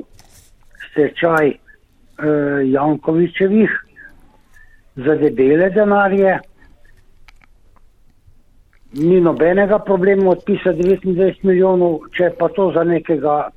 stečaj 0.92 1.48
uh, 1.48 1.56
Jankovičevih 2.66 3.70
za 4.96 5.16
debele 5.16 5.70
denarje? 5.70 6.40
Ni 8.94 9.22
nobenega 9.22 9.80
problema 9.80 10.30
odpisati 10.30 10.84
29 10.84 11.34
milijonov, 11.44 12.00
če 12.18 12.32
pa 12.40 12.50
to 12.50 12.72
za 12.76 12.84
nekega 12.84 13.50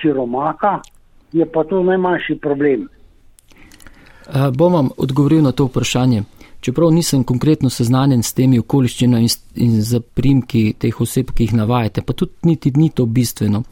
siromaka, 0.00 0.80
je 1.32 1.46
pa 1.52 1.64
to 1.64 1.82
najmanjši 1.82 2.38
problem. 2.42 2.88
Uh, 4.28 4.48
bom 4.56 4.72
vam 4.72 4.88
odgovoril 4.96 5.42
na 5.42 5.52
to 5.52 5.64
vprašanje. 5.64 6.22
Čeprav 6.60 6.90
nisem 6.90 7.24
konkretno 7.24 7.70
seznanjen 7.70 8.22
s 8.22 8.32
temi 8.32 8.58
okoliščinami 8.58 9.22
in, 9.22 9.32
in 9.66 9.82
zaprimki 9.82 10.72
teh 10.80 11.00
oseb, 11.00 11.34
ki 11.36 11.44
jih 11.44 11.58
navajate, 11.58 12.02
pa 12.02 12.12
tudi 12.12 12.48
niti 12.48 12.72
ni 12.76 12.88
to 12.90 13.04
bistveno. 13.06 13.62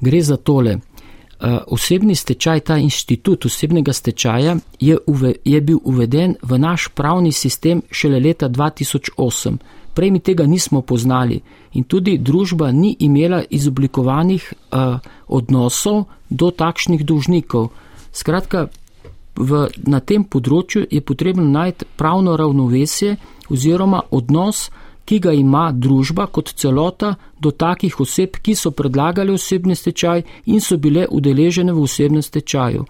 Gre 0.00 0.20
za 0.22 0.36
tole. 0.36 0.76
Uh, 0.76 1.58
osebni 1.72 2.14
stečaj, 2.14 2.60
ta 2.60 2.76
inštitut 2.80 3.44
osebnega 3.44 3.92
stečaja 3.92 4.56
je, 4.80 4.98
uve, 5.06 5.34
je 5.44 5.60
bil 5.60 5.80
uveden 5.84 6.36
v 6.42 6.58
naš 6.58 6.88
pravni 6.88 7.32
sistem 7.32 7.82
šele 7.90 8.20
leta 8.20 8.48
2008 8.48 9.56
prej 9.96 10.10
mi 10.12 10.20
tega 10.20 10.44
nismo 10.46 10.82
poznali 10.84 11.40
in 11.72 11.84
tudi 11.84 12.18
družba 12.18 12.70
ni 12.72 12.92
imela 13.00 13.42
izoblikovanih 13.50 14.52
uh, 14.52 15.00
odnosov 15.26 16.04
do 16.28 16.50
takšnih 16.50 17.04
dolžnikov. 17.04 17.70
Skratka, 18.12 18.68
v, 19.36 19.68
na 19.88 20.00
tem 20.00 20.24
področju 20.24 20.86
je 20.90 21.00
potrebno 21.00 21.44
najti 21.44 21.88
pravno 21.96 22.36
ravnovesje 22.36 23.16
oziroma 23.52 24.02
odnos, 24.10 24.68
ki 25.06 25.20
ga 25.22 25.32
ima 25.32 25.70
družba 25.70 26.26
kot 26.34 26.50
celota 26.58 27.12
do 27.38 27.52
takih 27.54 27.94
oseb, 28.02 28.40
ki 28.42 28.56
so 28.58 28.72
predlagali 28.74 29.30
osebni 29.32 29.76
stečaj 29.78 30.24
in 30.50 30.60
so 30.60 30.80
bile 30.82 31.06
udeležene 31.06 31.72
v 31.72 31.84
osebnem 31.86 32.24
stečaju. 32.26 32.82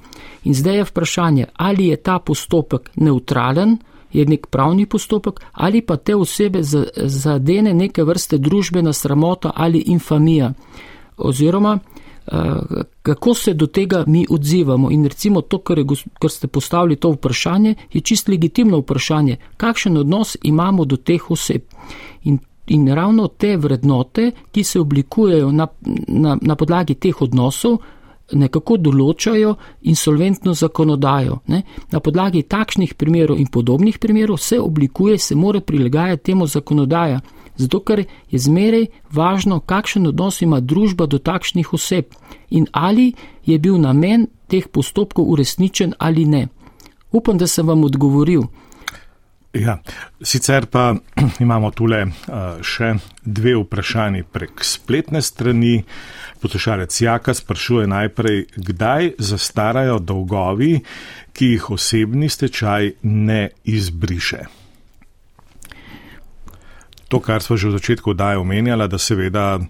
In 0.49 0.55
zdaj 0.57 0.81
je 0.81 0.87
vprašanje, 0.89 1.47
ali 1.57 1.91
je 1.93 2.01
ta 2.01 2.19
postopek 2.19 2.91
neutralen, 2.97 3.77
je 4.13 4.27
nek 4.27 4.47
pravni 4.47 4.87
postopek 4.87 5.41
ali 5.53 5.83
pa 5.83 5.97
te 5.97 6.17
osebe 6.17 6.63
zadene 6.97 7.75
neke 7.75 8.05
vrste 8.05 8.39
družbena 8.39 8.93
sramota 8.93 9.53
ali 9.55 9.79
infamija. 9.87 10.53
Oziroma, 11.17 11.79
eh, 12.27 12.33
kako 13.03 13.35
se 13.35 13.55
do 13.55 13.67
tega 13.67 14.05
mi 14.07 14.27
odzivamo. 14.31 14.91
In 14.91 15.05
recimo 15.05 15.41
to, 15.41 15.59
kar, 15.59 15.79
je, 15.79 15.85
kar 16.19 16.31
ste 16.31 16.47
postavili 16.47 16.97
to 16.97 17.11
vprašanje, 17.11 17.75
je 17.93 18.01
čist 18.01 18.29
legitimno 18.29 18.79
vprašanje, 18.79 19.37
kakšen 19.57 19.97
odnos 19.97 20.37
imamo 20.43 20.85
do 20.85 20.97
teh 20.97 21.31
oseb. 21.31 21.63
In, 22.25 22.39
in 22.67 22.89
ravno 22.95 23.29
te 23.29 23.57
vrednote, 23.57 24.31
ki 24.53 24.65
se 24.65 24.81
oblikujejo 24.81 25.53
na, 25.53 25.67
na, 26.09 26.39
na 26.43 26.57
podlagi 26.57 26.95
teh 26.95 27.23
odnosov, 27.23 27.79
nekako 28.33 28.77
določajo 28.77 29.55
insolventno 29.83 30.55
zakonodajo. 30.55 31.39
Ne? 31.47 31.63
Na 31.93 32.01
podlagi 32.01 32.43
takšnih 32.43 32.95
primerov 32.95 33.39
in 33.39 33.47
podobnih 33.47 33.99
primerov 33.99 34.41
se 34.43 34.59
oblikuje, 34.61 35.19
se 35.19 35.35
mora 35.35 35.61
prilagajati 35.61 36.23
temu 36.23 36.47
zakonodaja, 36.47 37.21
zato 37.57 37.81
ker 37.81 38.05
je 38.31 38.39
zmeraj 38.39 38.87
važno, 39.13 39.61
kakšen 39.61 40.07
odnos 40.07 40.43
ima 40.43 40.61
družba 40.61 41.07
do 41.07 41.19
takšnih 41.19 41.73
oseb 41.73 42.13
in 42.51 42.67
ali 42.73 43.13
je 43.47 43.59
bil 43.59 43.79
namen 43.79 44.27
teh 44.49 44.69
postopkov 44.69 45.25
uresničen 45.31 45.95
ali 45.99 46.25
ne. 46.25 46.49
Upam, 47.13 47.39
da 47.39 47.47
sem 47.47 47.67
vam 47.67 47.85
odgovoril. 47.85 48.43
Ja, 49.57 49.79
sicer 50.23 50.67
pa 50.67 50.95
imamo 51.45 51.71
tule 51.73 52.03
še 52.61 52.93
dve 53.25 53.55
vprašanji 53.63 54.27
prek 54.33 54.65
spletne 54.65 55.23
strani. 55.23 55.79
Poslušalec 56.43 57.01
Jaka 57.01 57.35
sprašuje 57.35 57.87
najprej, 57.89 58.43
kdaj 58.57 59.15
zastarajo 59.19 59.99
dolgovi, 59.99 60.75
ki 61.33 61.51
jih 61.55 61.71
osebni 61.79 62.29
stečaj 62.29 62.93
ne 63.03 63.43
izbriše. 63.65 64.45
To, 67.09 67.21
kar 67.23 67.43
smo 67.43 67.55
že 67.57 67.69
v 67.71 67.79
začetku 67.79 68.15
daje 68.19 68.39
omenjala, 68.39 68.87
da 68.91 68.99
seveda 68.99 69.61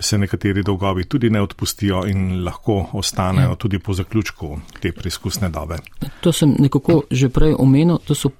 se 0.00 0.18
nekateri 0.18 0.62
dolgovi 0.62 1.04
tudi 1.04 1.30
ne 1.30 1.40
odpustijo 1.40 2.04
in 2.06 2.44
lahko 2.44 2.88
ostanejo 2.92 3.48
ja. 3.48 3.56
tudi 3.56 3.78
po 3.78 3.94
zaključku 3.94 4.58
te 4.80 4.92
preizkusne 4.92 5.48
dobe. 5.48 5.78
To 6.20 6.32
sem 6.32 6.54
nekako 6.58 7.02
že 7.10 7.28
prej 7.28 7.56
omenil, 7.58 7.98
to 8.04 8.14
so 8.14 8.30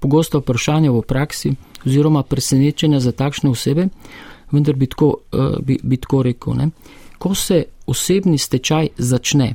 pogosto 0.00 0.38
vprašanja 0.44 0.92
v 0.92 1.02
praksi 1.02 1.54
oziroma 1.86 2.22
presenečenja 2.22 3.00
za 3.00 3.12
takšne 3.12 3.50
osebe, 3.50 3.88
vendar 4.52 4.76
bi 4.76 4.86
tako, 4.86 5.16
uh, 5.32 5.56
bi, 5.64 5.78
bi 5.82 5.96
tako 5.96 6.22
rekel, 6.22 6.54
ne? 6.54 6.70
ko 7.18 7.34
se 7.34 7.64
osebni 7.86 8.38
stečaj 8.38 8.88
začne, 8.98 9.54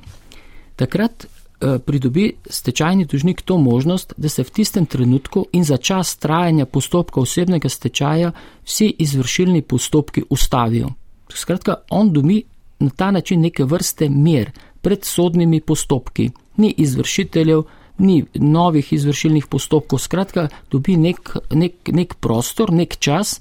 takrat 0.75 1.27
Eh, 1.27 1.36
pridobi 1.59 2.33
stečajni 2.49 3.05
dužnik 3.05 3.41
to 3.41 3.57
možnost, 3.57 4.13
da 4.17 4.29
se 4.29 4.43
v 4.43 4.49
tistem 4.49 4.85
trenutku 4.85 5.45
in 5.51 5.63
za 5.63 5.77
čas 5.77 6.17
trajanja 6.17 6.65
postopka 6.65 7.19
osebnega 7.19 7.69
stečaja 7.69 8.31
vsi 8.65 8.93
izvršilni 8.99 9.61
postopki 9.61 10.23
ustavijo. 10.29 10.89
Skratka, 11.29 11.75
on 11.89 12.13
dobi 12.13 12.43
na 12.79 12.89
ta 12.89 13.11
način 13.11 13.41
neke 13.41 13.63
vrste 13.63 14.09
mir 14.09 14.51
pred 14.81 15.05
sodnimi 15.05 15.61
postopki. 15.61 16.29
Ni 16.57 16.73
izvršiteljev, 16.77 17.63
ni 17.97 18.25
novih 18.33 18.93
izvršilnih 18.93 19.45
postopkov, 19.47 19.99
skratka, 19.99 20.47
dobi 20.71 20.97
nek, 20.97 21.37
nek, 21.51 21.73
nek 21.91 22.13
prostor, 22.13 22.73
nek 22.73 22.97
čas, 22.99 23.39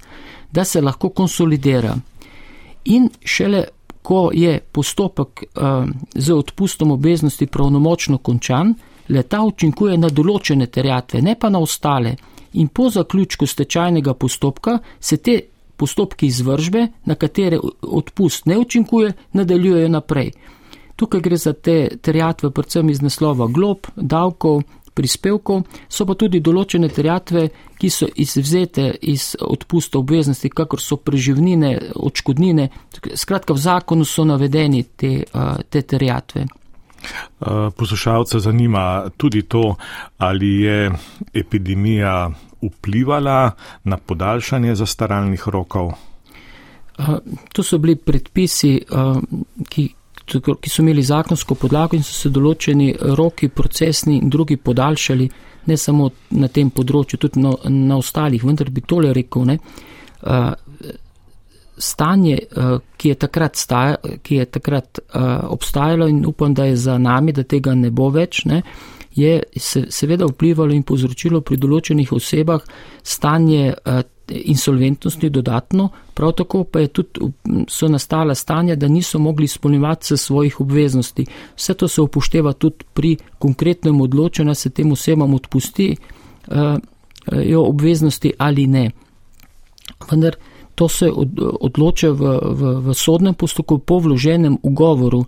da 0.51 0.63
se 0.63 0.81
lahko 0.81 1.09
konsolidira. 1.09 1.95
In 2.85 3.09
šele 3.23 3.63
ko 4.07 4.29
je 4.33 4.59
postopek 4.71 5.43
uh, 5.43 5.83
z 6.15 6.31
odpustom 6.31 6.91
obveznosti 6.91 7.47
pravnomočno 7.47 8.17
končan, 8.17 8.71
leta 9.09 9.41
učinkuje 9.43 9.97
na 9.99 10.07
določene 10.07 10.69
terjatve, 10.71 11.19
ne 11.21 11.33
pa 11.35 11.49
na 11.51 11.59
ostale. 11.59 12.13
In 12.55 12.69
po 12.71 12.87
zaključku 12.89 13.45
stečajnega 13.45 14.13
postopka 14.13 14.77
se 14.99 15.17
te 15.17 15.35
postopki 15.75 16.29
izvržbe, 16.31 16.85
na 17.05 17.15
katere 17.19 17.59
odpust 17.81 18.47
ne 18.47 18.55
učinkuje, 18.57 19.11
nadaljujejo 19.33 19.91
naprej. 19.91 20.31
Tukaj 20.95 21.21
gre 21.21 21.37
za 21.37 21.53
te 21.53 21.77
terjatve 22.01 22.51
predvsem 22.55 22.89
iz 22.89 23.03
naslova 23.03 23.49
glob, 23.51 23.91
davkov, 23.95 24.63
prispevkov, 24.97 25.63
so 25.89 26.05
pa 26.09 26.17
tudi 26.17 26.41
določene 26.41 26.89
terjatve, 26.89 27.45
ki 27.77 27.89
so 27.93 28.09
izvzete 28.09 28.89
iz 29.13 29.35
odpusta 29.39 30.01
obveznosti, 30.01 30.49
kakor 30.49 30.81
so 30.81 30.97
preživnine, 30.97 31.75
odškodnine. 31.95 32.69
Skratka, 33.13 33.53
v 33.53 33.61
zakonu 33.61 34.07
so 34.07 34.25
navedeni 34.25 34.81
te, 34.97 35.19
te 35.69 35.83
terjatve. 35.85 36.47
Poslušalce 37.77 38.39
zanima 38.39 39.05
tudi 39.17 39.43
to, 39.45 39.75
ali 40.17 40.49
je 40.65 40.91
epidemija 41.33 42.31
vplivala 42.61 43.51
na 43.83 43.97
podaljšanje 43.97 44.75
zastaralnih 44.75 45.47
rokov. 45.47 45.93
To 47.53 47.63
so 47.63 47.77
bili 47.77 47.95
predpisi, 47.95 48.79
ki, 49.69 49.83
ki 50.27 50.69
so 50.69 50.81
imeli 50.81 51.03
zakonsko 51.03 51.55
podlago 51.55 51.95
in 51.95 52.03
so 52.03 52.13
se 52.13 52.29
določeni 52.29 52.91
roki, 53.17 53.49
procesni 53.49 54.17
in 54.21 54.29
drugi 54.29 54.57
podaljšali, 54.57 55.29
ne 55.67 55.77
samo 55.77 56.09
na 56.39 56.47
tem 56.47 56.69
področju, 56.71 57.19
tudi 57.19 57.43
na, 57.43 57.53
na 57.69 57.97
ostalih. 57.99 58.43
Vendar 58.43 58.71
bi 58.71 58.83
tole 58.87 59.13
rekel, 59.15 59.47
ne, 59.47 59.57
stanje, 61.77 62.37
ki 62.97 63.09
je 63.09 63.15
takrat, 63.15 63.55
staja, 63.55 63.97
ki 64.23 64.41
je 64.41 64.45
takrat 64.45 64.99
obstajalo 65.47 66.07
in 66.11 66.25
upam, 66.25 66.53
da 66.53 66.65
je 66.65 66.75
za 66.75 66.97
nami, 66.97 67.35
da 67.35 67.43
tega 67.43 67.75
ne 67.75 67.91
bo 67.91 68.09
več, 68.11 68.45
ne, 68.49 68.61
je 69.17 69.43
se, 69.55 69.85
seveda 69.89 70.27
vplivalo 70.29 70.75
in 70.75 70.83
povzročilo 70.85 71.41
pri 71.41 71.57
določenih 71.57 72.11
osebah 72.13 72.61
stanje 73.03 73.73
insolventnosti 74.29 75.29
dodatno, 75.29 75.89
prav 76.13 76.31
tako 76.31 76.63
pa 76.63 76.79
je 76.79 76.87
tudi, 76.87 77.09
so 77.67 77.87
nastala 77.87 78.35
stanja, 78.35 78.75
da 78.75 78.87
niso 78.87 79.19
mogli 79.19 79.45
izpolnjevati 79.45 80.17
svojih 80.17 80.61
obveznosti. 80.61 81.25
Vse 81.55 81.73
to 81.73 81.87
se 81.87 82.01
upošteva 82.01 82.53
tudi 82.53 82.85
pri 82.93 83.17
konkretnem 83.39 84.01
odločanju, 84.01 84.47
da 84.47 84.55
se 84.55 84.69
tem 84.69 84.91
osebam 84.91 85.33
odpusti 85.33 85.95
uh, 86.47 86.55
jo 87.43 87.63
obveznosti 87.63 88.33
ali 88.37 88.67
ne. 88.67 88.91
vendar 90.11 90.35
to 90.75 90.87
se 90.87 91.09
odloča 91.59 92.11
v, 92.11 92.39
v, 92.53 92.61
v 92.85 92.93
sodnem 92.93 93.33
postopku 93.33 93.79
po 93.79 93.97
vloženem 93.99 94.57
ugovoru. 94.63 95.25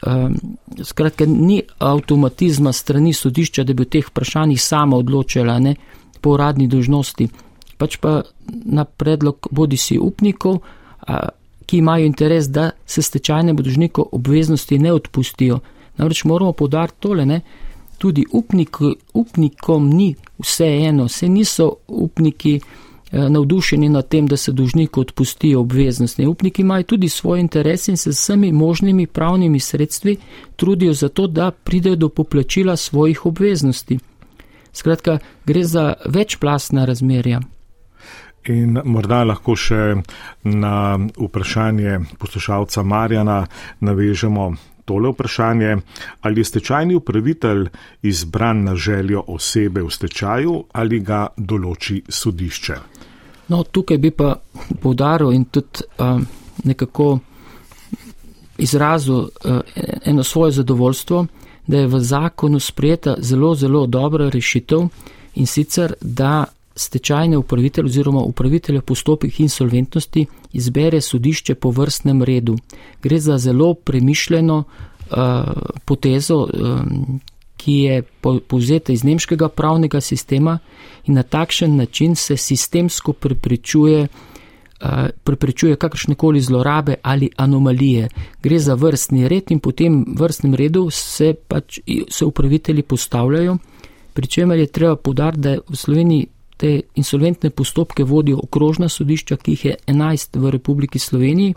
Um, 0.00 0.36
skratka, 0.82 1.24
ni 1.26 1.62
avtomatizma 1.78 2.72
strani 2.72 3.12
sodišča, 3.12 3.64
da 3.64 3.72
bi 3.72 3.84
v 3.84 3.88
teh 3.96 4.04
vprašanjih 4.04 4.60
sama 4.60 4.96
odločila 4.96 5.58
ne, 5.58 5.74
po 6.20 6.36
uradni 6.36 6.68
dožnosti, 6.68 7.28
pač 7.80 7.96
pa 7.96 8.20
na 8.64 8.84
predlog 8.84 9.48
bodi 9.50 9.76
si 9.80 9.98
upnikov, 9.98 10.60
ki 11.66 11.78
imajo 11.78 12.06
interes, 12.06 12.48
da 12.50 12.70
se 12.86 13.02
stečajnemu 13.02 13.62
dožniku 13.62 14.08
obveznosti 14.12 14.78
ne 14.78 14.92
odpustijo. 14.92 15.60
Namreč 15.96 16.24
moramo 16.24 16.52
podariti 16.52 17.00
tole, 17.00 17.26
ne, 17.26 17.40
tudi 17.98 18.24
upnik, 18.32 18.76
upnikom 19.14 19.88
ni 19.90 20.14
vse 20.38 20.66
eno, 20.88 21.08
se 21.08 21.28
niso 21.28 21.72
upniki. 21.88 22.60
Eh, 23.12 23.28
navdušeni 23.28 23.88
nad 23.88 24.08
tem, 24.08 24.26
da 24.26 24.36
se 24.36 24.52
dužniku 24.52 25.00
odpustijo 25.00 25.60
obveznosti. 25.60 26.26
Upniki 26.26 26.62
imajo 26.62 26.82
tudi 26.82 27.08
svoje 27.08 27.40
interese 27.40 27.90
in 27.90 27.96
se 27.96 28.10
vsemi 28.10 28.52
možnimi 28.52 29.06
pravnimi 29.06 29.60
sredstvi 29.60 30.16
trudijo 30.56 30.92
za 30.92 31.08
to, 31.08 31.26
da 31.26 31.50
pridejo 31.50 31.96
do 31.96 32.08
poplačila 32.08 32.76
svojih 32.76 33.26
obveznosti. 33.26 33.98
Skratka, 34.72 35.18
gre 35.46 35.64
za 35.64 35.94
večplastna 36.06 36.84
razmerja. 36.84 37.40
In 38.48 38.80
morda 38.84 39.24
lahko 39.24 39.52
še 39.56 40.00
na 40.48 40.96
vprašanje 40.96 41.98
poslušalca 42.18 42.82
Marjana 42.82 43.46
navežemo 43.80 44.54
tole 44.84 45.10
vprašanje, 45.12 45.76
ali 46.20 46.40
je 46.40 46.44
stečajni 46.44 46.94
upravitelj 46.94 47.68
izbran 48.02 48.64
na 48.64 48.74
željo 48.76 49.24
osebe 49.26 49.82
v 49.82 49.90
stečaju 49.90 50.64
ali 50.72 51.00
ga 51.00 51.26
določi 51.36 52.02
sodišče. 52.08 52.76
No, 53.48 53.62
tukaj 53.62 53.98
bi 53.98 54.10
pa 54.10 54.34
povdaril 54.82 55.32
in 55.34 55.44
tudi 55.44 55.84
uh, 55.98 56.20
nekako 56.64 57.18
izrazil 58.58 59.14
uh, 59.16 59.60
eno 60.04 60.24
svoje 60.24 60.52
zadovoljstvo, 60.52 61.26
da 61.66 61.78
je 61.78 61.86
v 61.86 62.00
zakonu 62.00 62.60
sprejeta 62.60 63.16
zelo, 63.18 63.54
zelo 63.54 63.86
dobra 63.86 64.28
rešitev 64.28 64.88
in 65.34 65.46
sicer, 65.46 65.94
da 66.00 66.44
stečajne 66.80 67.38
upravitelj 67.38 67.84
oziroma 67.84 68.20
upravitelja 68.20 68.80
postopih 68.80 69.40
insolventnosti 69.40 70.26
izbere 70.52 71.00
sodišče 71.00 71.54
po 71.54 71.70
vrstnem 71.70 72.22
redu. 72.22 72.56
Gre 73.02 73.18
za 73.20 73.38
zelo 73.38 73.74
premišljeno 73.74 74.56
uh, 74.58 75.16
potezo, 75.84 76.38
um, 76.38 77.20
ki 77.56 77.72
je 77.72 78.02
povzeta 78.48 78.92
iz 78.92 79.04
nemškega 79.04 79.48
pravnega 79.48 80.00
sistema 80.00 80.58
in 81.06 81.14
na 81.14 81.22
takšen 81.22 81.76
način 81.76 82.16
se 82.16 82.36
sistemsko 82.36 83.12
preprečuje, 83.12 84.06
uh, 84.08 85.08
preprečuje 85.24 85.76
kakršnekoli 85.76 86.40
zlorabe 86.40 86.94
ali 87.02 87.30
anomalije. 87.36 88.08
Gre 88.42 88.58
za 88.58 88.74
vrstni 88.74 89.28
red 89.28 89.50
in 89.50 89.60
po 89.60 89.72
tem 89.72 90.04
vrstnem 90.16 90.54
redu 90.54 90.88
se 90.90 91.34
pač 91.48 91.80
se 92.08 92.24
upravitelji 92.24 92.82
postavljajo, 92.82 93.58
pri 94.12 94.26
čemer 94.26 94.58
je 94.58 94.66
treba 94.66 94.96
podariti, 94.96 95.40
da 95.40 95.56
v 95.68 95.76
Sloveniji 95.76 96.26
te 96.60 96.80
insolventne 96.94 97.50
postopke 97.50 98.04
vodijo 98.04 98.40
okrožna 98.42 98.88
sodišča, 98.88 99.36
ki 99.36 99.52
jih 99.52 99.64
je 99.64 99.76
11 99.86 100.36
v 100.36 100.50
Republiki 100.52 100.98
Sloveniji 100.98 101.54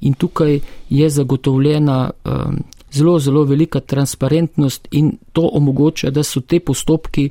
in 0.00 0.14
tukaj 0.14 0.58
je 0.90 1.08
zagotovljena 1.10 2.10
um, 2.10 2.58
zelo, 2.92 3.18
zelo 3.18 3.44
velika 3.44 3.80
transparentnost 3.80 4.88
in 4.90 5.14
to 5.32 5.48
omogoča, 5.52 6.10
da 6.10 6.22
so 6.22 6.40
te 6.40 6.60
postopki, 6.60 7.30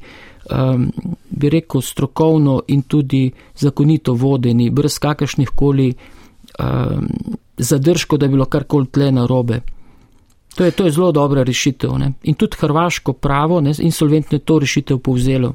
um, 0.49 0.89
bi 1.29 1.49
rekel, 1.49 1.81
strokovno 1.81 2.61
in 2.67 2.81
tudi 2.81 3.31
zakonito 3.55 4.13
vodeni, 4.13 4.69
brez 4.69 4.97
kakršnih 4.99 5.53
koli 5.55 5.93
um, 5.93 7.07
zadržkov, 7.57 8.19
da 8.19 8.27
bi 8.27 8.39
bilo 8.39 8.45
karkoli 8.45 8.89
tle 8.89 9.11
na 9.11 9.27
robe. 9.29 9.61
To 10.55 10.65
je, 10.65 10.71
to 10.71 10.85
je 10.85 10.91
zelo 10.91 11.11
dobra 11.11 11.43
rešitev. 11.43 11.93
Ne? 11.97 12.13
In 12.23 12.33
tudi 12.33 12.57
hrvaško 12.59 13.13
pravo, 13.13 13.61
ne, 13.61 13.73
insolventno 13.79 14.35
je 14.35 14.45
to 14.45 14.59
rešitev 14.59 14.97
povzelo. 14.97 15.53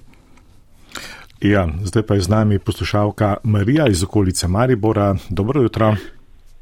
Ja, 1.41 1.69
zdaj 1.85 2.03
pa 2.03 2.15
je 2.15 2.21
z 2.21 2.29
nami 2.29 2.59
poslušalka 2.59 3.37
Marija 3.45 3.87
iz 3.89 4.05
okolice 4.05 4.49
Maribora. 4.49 5.15
Dobro 5.31 5.63
jutro. 5.63 5.95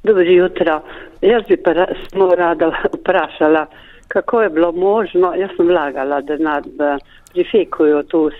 Dobro 0.05 0.22
jutro. 0.22 0.81
Jaz 1.22 1.42
bi 1.48 1.57
pa 1.57 1.70
samo 2.11 2.35
rada 2.35 2.72
vprašala, 2.94 3.66
kako 4.09 4.42
je 4.42 4.50
bilo 4.50 4.72
možno, 4.72 5.35
jaz 5.35 5.50
sem 5.57 5.66
vlagala 5.66 6.20
denar 6.20 6.62
v 6.79 6.98
prefekujo 7.33 8.03
tu 8.03 8.31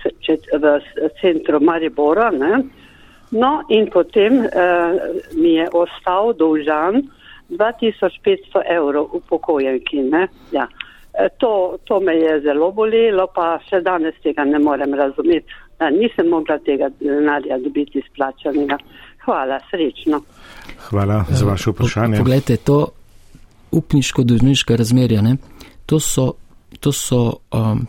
v 0.61 0.79
centru 1.21 1.59
Maribora, 1.59 2.31
ne? 2.31 2.63
no 3.31 3.63
in 3.69 3.89
potem 3.89 4.45
eh, 4.45 4.49
mi 5.33 5.53
je 5.53 5.67
ostal 5.73 6.33
dolžan 6.33 7.01
2500 7.49 8.61
evrov 8.69 9.09
upokojenki. 9.11 10.03
Ja. 10.51 10.67
E, 11.13 11.29
to, 11.37 11.77
to 11.83 11.99
me 11.99 12.15
je 12.15 12.39
zelo 12.41 12.71
bolelo, 12.71 13.27
pa 13.35 13.59
še 13.69 13.81
danes 13.81 14.15
tega 14.23 14.45
ne 14.45 14.59
morem 14.59 14.93
razumeti. 14.93 15.53
Da, 15.79 15.89
nisem 15.89 16.29
mogla 16.29 16.57
tega 16.65 16.89
denarja 16.99 17.57
dobiti 17.63 17.99
izplačanega. 17.99 18.77
Hvala, 19.25 19.59
srečno. 19.69 20.21
Hvala 20.89 21.25
za 21.29 21.45
vaše 21.45 21.69
vprašanje. 21.69 22.17
Poglejte, 22.17 22.57
to 22.57 22.87
upniško-dužniško 23.71 24.75
razmerje, 24.75 25.21
ne? 25.21 25.37
to 25.85 25.99
so, 25.99 26.33
to 26.79 26.91
so, 26.91 27.33
um, 27.53 27.87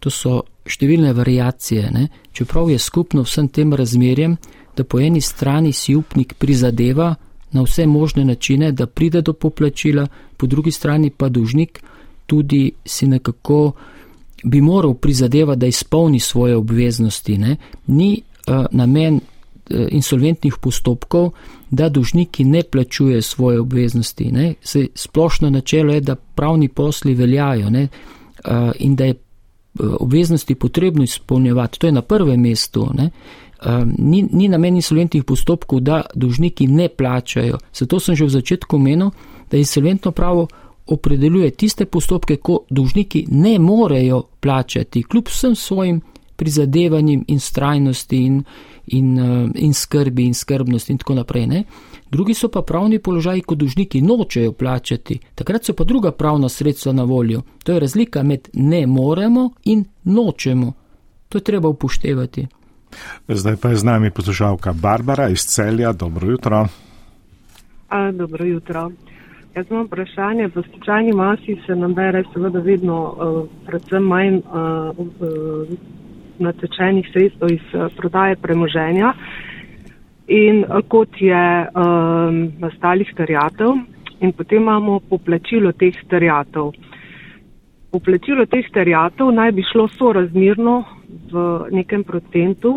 to 0.00 0.10
so 0.10 0.42
številne 0.64 1.12
variacije. 1.12 1.90
Ne? 1.90 2.08
Čeprav 2.32 2.70
je 2.70 2.78
skupno 2.78 3.24
vsem 3.26 3.48
tem 3.48 3.74
razmerjem, 3.74 4.36
da 4.76 4.84
po 4.84 5.00
eni 5.00 5.20
strani 5.20 5.72
si 5.72 5.96
upnik 5.98 6.36
prizadeva 6.38 7.14
na 7.52 7.62
vse 7.64 7.86
možne 7.86 8.24
načine, 8.24 8.72
da 8.72 8.86
pride 8.86 9.22
do 9.22 9.32
poplačila, 9.32 10.06
po 10.36 10.46
drugi 10.46 10.70
strani 10.70 11.10
pa 11.10 11.28
dužnik 11.28 11.82
tudi 12.26 12.72
si 12.84 13.06
nekako 13.06 13.72
bi 14.44 14.60
moral 14.60 14.94
prizadevati, 14.94 15.60
da 15.60 15.66
izpolni 15.66 16.20
svoje 16.20 16.56
obveznosti. 16.56 17.38
Ne? 17.38 17.56
Ni 17.86 18.22
uh, 18.46 18.66
namen 18.70 19.20
Eh, 19.70 19.88
insolventnih 19.90 20.54
postopkov, 20.60 21.30
da 21.70 21.88
dužniki 21.88 22.44
ne 22.44 22.62
plačuje 22.62 23.22
svoje 23.22 23.60
obveznosti. 23.60 24.32
Ne. 24.32 24.54
Se, 24.60 24.86
splošno 24.94 25.50
načelo 25.50 25.92
je, 25.92 26.00
da 26.00 26.14
pravni 26.14 26.68
posli 26.68 27.14
veljajo 27.14 27.70
ne, 27.70 27.88
uh, 28.44 28.70
in 28.78 28.96
da 28.96 29.04
je 29.04 29.10
eh, 29.10 29.16
obveznosti 30.00 30.54
potrebno 30.54 31.04
izpolnjevati. 31.04 31.78
To 31.78 31.86
je 31.86 31.92
na 31.92 32.02
prvem 32.02 32.40
mestu. 32.40 32.88
Ne. 32.94 33.10
Um, 33.66 33.94
ni, 33.98 34.28
ni 34.32 34.48
namen 34.48 34.76
insolventnih 34.76 35.24
postopkov, 35.24 35.80
da 35.80 36.02
dužniki 36.14 36.66
ne 36.66 36.88
plačajo. 36.88 37.58
Zato 37.74 38.00
sem 38.00 38.16
že 38.16 38.24
v 38.24 38.30
začetku 38.30 38.78
menil, 38.78 39.10
da 39.50 39.56
insolventno 39.56 40.12
pravo 40.12 40.48
opredeljuje 40.88 41.50
tiste 41.50 41.86
postopke, 41.86 42.36
ko 42.36 42.60
dužniki 42.70 43.26
ne 43.30 43.58
morejo 43.58 44.22
plačati, 44.40 45.02
kljub 45.02 45.28
vsem 45.28 45.54
svojim 45.54 46.00
prizadevanjem 46.36 47.24
in 47.28 47.40
strajnosti 47.40 48.16
in, 48.16 48.42
in, 48.86 49.18
uh, 49.20 49.50
in 49.54 49.74
skrbi 49.74 50.26
in 50.26 50.34
skrbnosti 50.34 50.92
in 50.92 50.98
tako 50.98 51.14
naprej. 51.14 51.46
Ne? 51.46 51.64
Drugi 52.10 52.34
so 52.34 52.48
pa 52.48 52.62
pravni 52.62 52.98
položaji, 52.98 53.40
ko 53.40 53.54
dužniki 53.54 54.00
nočejo 54.02 54.52
plačati, 54.52 55.18
takrat 55.34 55.64
so 55.64 55.72
pa 55.72 55.84
druga 55.84 56.12
pravna 56.12 56.48
sredstva 56.48 56.92
na 56.92 57.04
voljo. 57.04 57.42
To 57.64 57.72
je 57.72 57.80
razlika 57.80 58.22
med 58.22 58.48
ne 58.52 58.86
moremo 58.86 59.50
in 59.64 59.84
nočemo. 60.04 60.72
To 61.28 61.38
je 61.38 61.44
treba 61.44 61.68
upoštevati. 61.68 62.46
Zdaj 63.28 63.56
pa 63.56 63.68
je 63.68 63.76
z 63.76 63.84
nami 63.84 64.10
poslušalka 64.10 64.72
Barbara 64.72 65.28
iz 65.28 65.38
Celja. 65.38 65.92
Dobro 65.92 66.30
jutro. 66.30 66.66
A, 67.88 68.12
dobro 68.12 68.44
jutro. 68.44 68.90
Jaz 69.58 69.70
imam 69.70 69.86
vprašanje. 69.86 70.46
V 70.54 70.62
stečajni 70.62 71.12
masi 71.12 71.56
se 71.66 71.74
nam 71.76 71.94
bere 71.94 72.22
seveda 72.32 72.60
vedno 72.62 72.96
uh, 73.10 73.38
predvsem 73.66 74.04
manj 74.06 74.36
uh, 74.36 74.98
uh, 74.98 75.72
natečenih 76.38 77.08
sredstev 77.12 77.50
iz 77.50 77.64
uh, 77.74 77.88
prodaje 77.96 78.36
premoženja 78.36 79.12
in 80.28 80.62
uh, 80.62 80.78
kot 80.88 81.18
je 81.20 81.42
um, 81.66 82.38
nastalih 82.62 83.10
terjatev 83.18 83.74
in 84.20 84.32
potem 84.32 84.62
imamo 84.62 85.00
poplačilo 85.10 85.72
teh 85.72 85.98
terjatev. 86.10 86.70
Poplačilo 87.90 88.46
teh 88.46 88.70
terjatev 88.70 89.34
naj 89.34 89.52
bi 89.58 89.66
šlo 89.72 89.88
sorazmerno 89.88 90.84
v 91.32 91.48
nekem 91.74 92.04
procentu, 92.04 92.76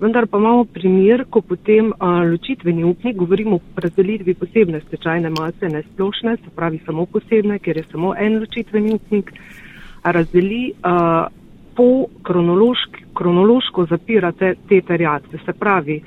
vendar 0.00 0.26
pa 0.26 0.38
imamo 0.38 0.64
primer, 0.64 1.24
ko 1.30 1.40
potem 1.40 1.92
uh, 1.92 2.22
ločitveni 2.30 2.84
upnik, 2.84 3.16
govorimo 3.16 3.56
o 3.56 3.80
razdelitvi 3.84 4.34
posebne 4.34 4.80
stečajne 4.80 5.30
mase, 5.30 5.68
ne 5.68 5.82
splošne, 5.82 6.36
se 6.36 6.50
pravi 6.56 6.80
samo 6.86 7.06
posebne, 7.06 7.58
ker 7.58 7.76
je 7.76 7.84
samo 7.90 8.14
en 8.18 8.38
ločitveni 8.40 8.94
upnik, 8.94 9.32
razdeli 10.04 10.72
uh, 10.72 11.26
po 11.76 12.06
kronološko 13.14 13.86
zapirate 13.90 14.54
te 14.68 14.80
terjatve. 14.80 15.38
Se 15.44 15.52
pravi, 15.52 16.00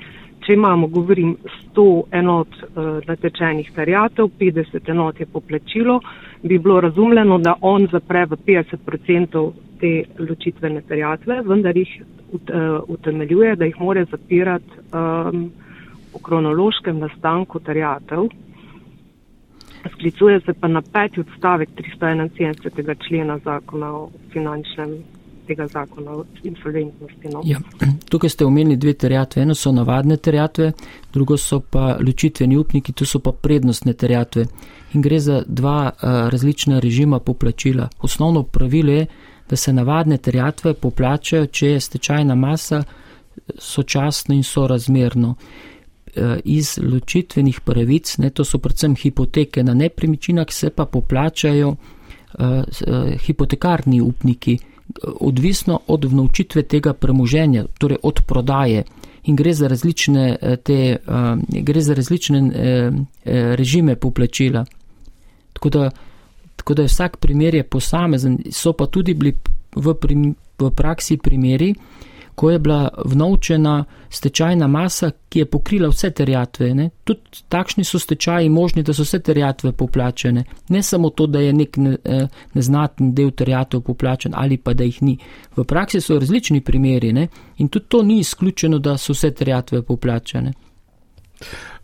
če 0.46 0.54
imamo, 0.54 0.86
govorim, 0.88 1.36
100 1.74 1.86
enot 2.20 2.48
uh, 2.48 2.98
natečenih 3.06 3.72
terjatev, 3.76 4.30
50 4.40 4.90
enot 4.90 5.20
je 5.20 5.26
poplačilo, 5.26 6.00
bi 6.42 6.58
bilo 6.58 6.80
razumljeno, 6.80 7.38
da 7.38 7.56
on 7.60 7.88
zapre 7.92 8.24
v 8.26 8.38
50% 8.46 9.67
te 9.80 10.04
ločitvene 10.18 10.82
terjatve, 10.88 11.42
vendar 11.46 11.76
jih 11.76 11.92
ut, 12.32 12.50
uh, 12.50 12.82
utemeljuje, 12.88 13.56
da 13.56 13.64
jih 13.64 13.80
more 13.80 14.04
zapirati 14.10 14.82
um, 14.92 15.50
o 16.14 16.18
kronološkem 16.18 16.98
nastanku 16.98 17.60
terjatev, 17.60 18.28
sklicuje 19.92 20.40
se 20.40 20.52
pa 20.52 20.68
na 20.68 20.82
peti 20.82 21.20
odstavek 21.20 21.68
371. 21.76 23.08
člena 23.08 23.38
zakona 23.44 23.92
o 23.92 24.10
finančnem 24.32 24.98
tega 25.48 25.66
zakona 25.66 26.10
o 26.12 26.24
insolventnosti. 26.42 27.28
No. 27.32 27.42
Ja, 27.44 27.58
tukaj 28.10 28.30
ste 28.30 28.44
omenili 28.44 28.76
dve 28.76 28.92
terjatve. 28.92 29.42
Eno 29.42 29.54
so 29.54 29.72
navadne 29.72 30.16
terjatve, 30.16 30.72
drugo 31.12 31.36
so 31.36 31.60
pa 31.60 31.96
ločitveni 32.06 32.56
upniki, 32.56 32.92
to 32.92 33.06
so 33.06 33.20
pa 33.24 33.32
prednostne 33.32 33.92
terjatve. 33.92 34.44
In 34.94 35.02
gre 35.02 35.20
za 35.20 35.42
dva 35.46 35.90
uh, 35.90 36.28
različna 36.32 36.78
režima 36.84 37.20
poplačila. 37.20 37.88
Osnovno 38.00 38.42
pravilo 38.42 38.92
je, 38.92 39.06
da 39.50 39.56
se 39.56 39.72
navadne 39.72 40.18
terjatve 40.18 40.74
poplačajo, 40.74 41.46
če 41.46 41.70
je 41.70 41.80
stečajna 41.80 42.34
masa 42.34 42.82
sočasno 43.58 44.34
in 44.34 44.42
sorazmerno. 44.42 45.34
Eh, 46.18 46.40
iz 46.44 46.78
ločitvenih 46.82 47.60
pravic, 47.60 48.18
ne, 48.18 48.30
to 48.30 48.44
so 48.44 48.58
predvsem 48.58 48.96
hipoteke 48.96 49.62
na 49.62 49.74
nepremičninah, 49.74 50.46
se 50.50 50.70
pa 50.70 50.84
poplačajo 50.84 51.68
uh, 51.68 51.76
hipotekarni 53.26 54.00
upniki, 54.00 54.56
odvisno 55.20 55.80
od 55.86 56.04
vnovčitve 56.04 56.62
tega 56.62 56.92
premoženja, 56.92 57.64
torej 57.78 57.98
od 58.02 58.22
prodaje. 58.26 58.84
In 59.24 59.36
gre 59.36 59.52
za 59.54 59.68
različne, 59.68 60.36
te, 60.64 60.96
uh, 61.06 61.62
gre 61.62 61.80
za 61.80 61.94
različne 61.94 62.40
uh, 62.42 62.98
režime 63.60 63.96
poplačila. 63.96 64.64
Tako 65.52 65.68
da, 65.68 65.90
tako 66.68 66.74
da 66.74 66.84
vsak 66.84 67.16
primer 67.16 67.54
je 67.54 67.62
posamezen, 67.62 68.38
so 68.50 68.72
pa 68.72 68.86
tudi 68.86 69.14
bili 69.14 69.32
v, 69.76 69.94
prim, 69.94 70.34
v 70.58 70.70
praksi 70.70 71.16
primeri, 71.16 71.74
ko 72.34 72.50
je 72.50 72.58
bila 72.58 72.90
vnovčena 73.06 73.84
stečajna 74.10 74.66
masa, 74.66 75.10
ki 75.28 75.38
je 75.38 75.46
pokrila 75.46 75.88
vse 75.88 76.10
terjatve. 76.10 76.74
Ne? 76.74 76.90
Tudi 77.04 77.40
takšni 77.48 77.84
so 77.84 77.98
stečaji 77.98 78.48
možni, 78.48 78.82
da 78.82 78.92
so 78.92 79.02
vse 79.02 79.18
terjatve 79.18 79.72
poplačene. 79.72 80.44
Ne 80.68 80.82
samo 80.82 81.10
to, 81.10 81.26
da 81.26 81.40
je 81.40 81.52
nek 81.52 81.76
ne, 81.76 81.96
eh, 82.04 82.28
neznaten 82.54 83.14
del 83.14 83.30
terjatev 83.30 83.80
poplačen 83.80 84.36
ali 84.36 84.56
pa 84.56 84.74
da 84.74 84.84
jih 84.84 85.02
ni. 85.02 85.16
V 85.56 85.64
praksi 85.64 86.00
so 86.00 86.18
različni 86.18 86.60
primeri 86.60 87.12
ne? 87.12 87.28
in 87.56 87.68
tudi 87.68 87.86
to 87.88 88.02
ni 88.02 88.18
izključeno, 88.18 88.78
da 88.78 88.98
so 88.98 89.16
vse 89.16 89.30
terjatve 89.30 89.82
poplačene. 89.82 90.52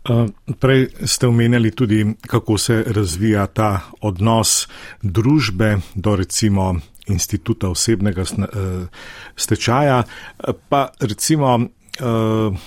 Uh, 0.05 0.29
prej 0.59 0.87
ste 1.05 1.27
omenjali 1.27 1.71
tudi, 1.71 2.05
kako 2.27 2.57
se 2.57 2.83
razvija 2.87 3.47
ta 3.47 3.79
odnos 4.01 4.67
družbe 5.01 5.77
do 5.95 6.15
recimo 6.15 6.75
instituta 7.07 7.69
osebnega 7.69 8.21
eh, 8.21 8.87
stečaja, 9.35 10.03
pa 10.69 10.87
recimo 10.99 11.59
eh, 11.59 12.57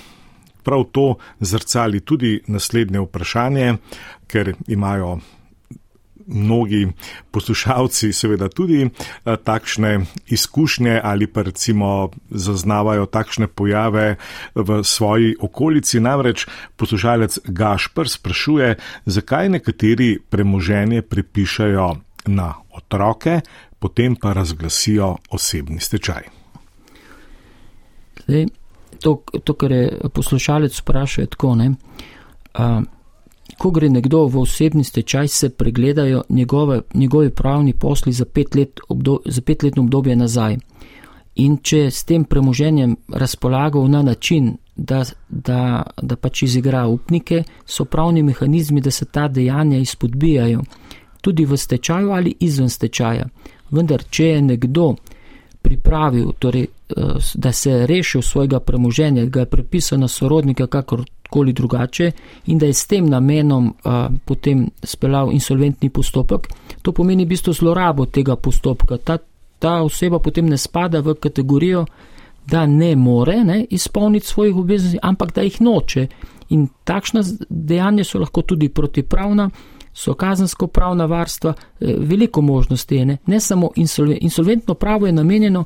prav 0.62 0.84
to 0.92 1.16
zrcali 1.40 2.00
tudi 2.00 2.40
naslednje 2.46 3.00
vprašanje, 3.00 3.74
ker 4.26 4.54
imajo 4.66 5.18
mnogi 6.28 6.88
poslušalci 7.30 8.12
seveda 8.12 8.48
tudi 8.48 8.84
eh, 8.84 9.36
takšne 9.44 10.00
izkušnje 10.28 11.00
ali 11.04 11.26
pa 11.26 11.42
recimo 11.42 12.10
zaznavajo 12.30 13.06
takšne 13.06 13.46
pojave 13.46 14.16
v 14.54 14.82
svoji 14.84 15.36
okolici. 15.40 16.00
Namreč 16.00 16.46
poslušalec 16.76 17.38
Gašpr 17.44 18.08
sprašuje, 18.08 18.76
zakaj 19.06 19.48
nekateri 19.48 20.18
premoženje 20.30 21.02
pripišajo 21.02 21.96
na 22.26 22.54
otroke, 22.76 23.40
potem 23.78 24.16
pa 24.16 24.32
razglasijo 24.32 25.16
osebni 25.30 25.80
stečaj. 25.80 26.22
Zdaj, 28.26 28.46
to, 29.00 29.22
to, 29.44 29.54
kar 29.54 29.72
je 29.72 29.98
poslušalec 30.14 30.80
vprašal, 30.80 31.22
je 31.22 31.26
tako. 31.26 31.54
Ne? 31.54 31.72
A, 32.54 32.82
ko 33.58 33.70
gre 33.70 33.88
nekdo 33.90 34.26
v 34.26 34.40
osebni 34.40 34.84
stečaj, 34.84 35.28
se 35.28 35.48
pregledajo 35.50 36.22
njegove, 36.28 36.80
njegove 36.94 37.30
pravni 37.30 37.72
posli 37.72 38.12
za, 38.12 38.24
pet 38.24 38.54
let 38.54 38.80
obdo, 38.88 39.18
za 39.26 39.42
petletno 39.42 39.82
obdobje 39.82 40.16
nazaj. 40.16 40.56
In 41.34 41.56
če 41.62 41.90
s 41.90 42.04
tem 42.04 42.24
premoženjem 42.24 42.96
razpolagal 43.08 43.90
na 43.90 44.02
način, 44.02 44.56
da, 44.76 45.04
da, 45.28 45.82
da 46.02 46.16
pač 46.16 46.42
izigra 46.42 46.86
upnike, 46.86 47.42
so 47.66 47.84
pravni 47.84 48.22
mehanizmi, 48.22 48.80
da 48.80 48.90
se 48.90 49.04
ta 49.04 49.28
dejanja 49.28 49.78
izpodbijajo, 49.78 50.62
tudi 51.20 51.44
v 51.44 51.56
stečaju 51.56 52.10
ali 52.10 52.34
izven 52.40 52.68
stečaja. 52.70 53.26
Vendar, 53.70 54.02
če 54.10 54.26
je 54.26 54.42
nekdo 54.42 54.94
pripravil, 55.68 56.32
torej, 56.38 56.62
eh, 56.64 57.02
da 57.34 57.52
se 57.52 57.70
je 57.70 57.86
rešil 57.86 58.22
svojega 58.22 58.60
premoženja, 58.60 59.26
ga 59.26 59.40
je 59.40 59.46
prepisal 59.46 59.98
na 60.00 60.08
sorodnika 60.08 60.66
kakorkoli 60.66 61.52
drugače 61.52 62.10
in 62.46 62.58
da 62.58 62.66
je 62.66 62.72
s 62.72 62.86
tem 62.86 63.06
namenom 63.06 63.74
a, 63.84 64.08
eh, 64.10 64.16
potem 64.24 64.70
speljal 64.82 65.32
insolventni 65.32 65.90
postopek, 65.90 66.48
to 66.82 66.92
pomeni 66.92 67.24
v 67.24 67.28
bistvu 67.28 67.52
zlorabo 67.52 68.06
tega 68.06 68.36
postopka. 68.36 68.96
Ta, 68.96 69.18
ta 69.58 69.82
oseba 69.82 70.18
potem 70.18 70.48
ne 70.48 70.56
spada 70.56 71.00
v 71.00 71.14
kategorijo, 71.14 71.84
da 72.46 72.66
ne 72.66 72.96
more 72.96 73.44
ne, 73.44 73.66
izpolniti 73.70 74.26
svojih 74.26 74.56
obveznosti, 74.56 74.98
ampak 75.02 75.34
da 75.34 75.42
jih 75.42 75.60
noče. 75.60 76.06
In 76.48 76.68
takšna 76.84 77.20
dejanja 77.48 78.04
so 78.04 78.18
lahko 78.18 78.42
tudi 78.42 78.68
protipravna 78.68 79.50
so 79.92 80.14
kazensko 80.14 80.66
pravna 80.66 81.06
varstva, 81.06 81.54
eh, 81.80 81.94
veliko 81.98 82.40
možnosti 82.40 83.04
ne, 83.04 83.16
ne 83.26 83.40
samo 83.40 83.70
insolvent. 83.76 84.22
Insolventno 84.22 84.74
pravo 84.74 85.06
je 85.06 85.12
namenjeno 85.12 85.64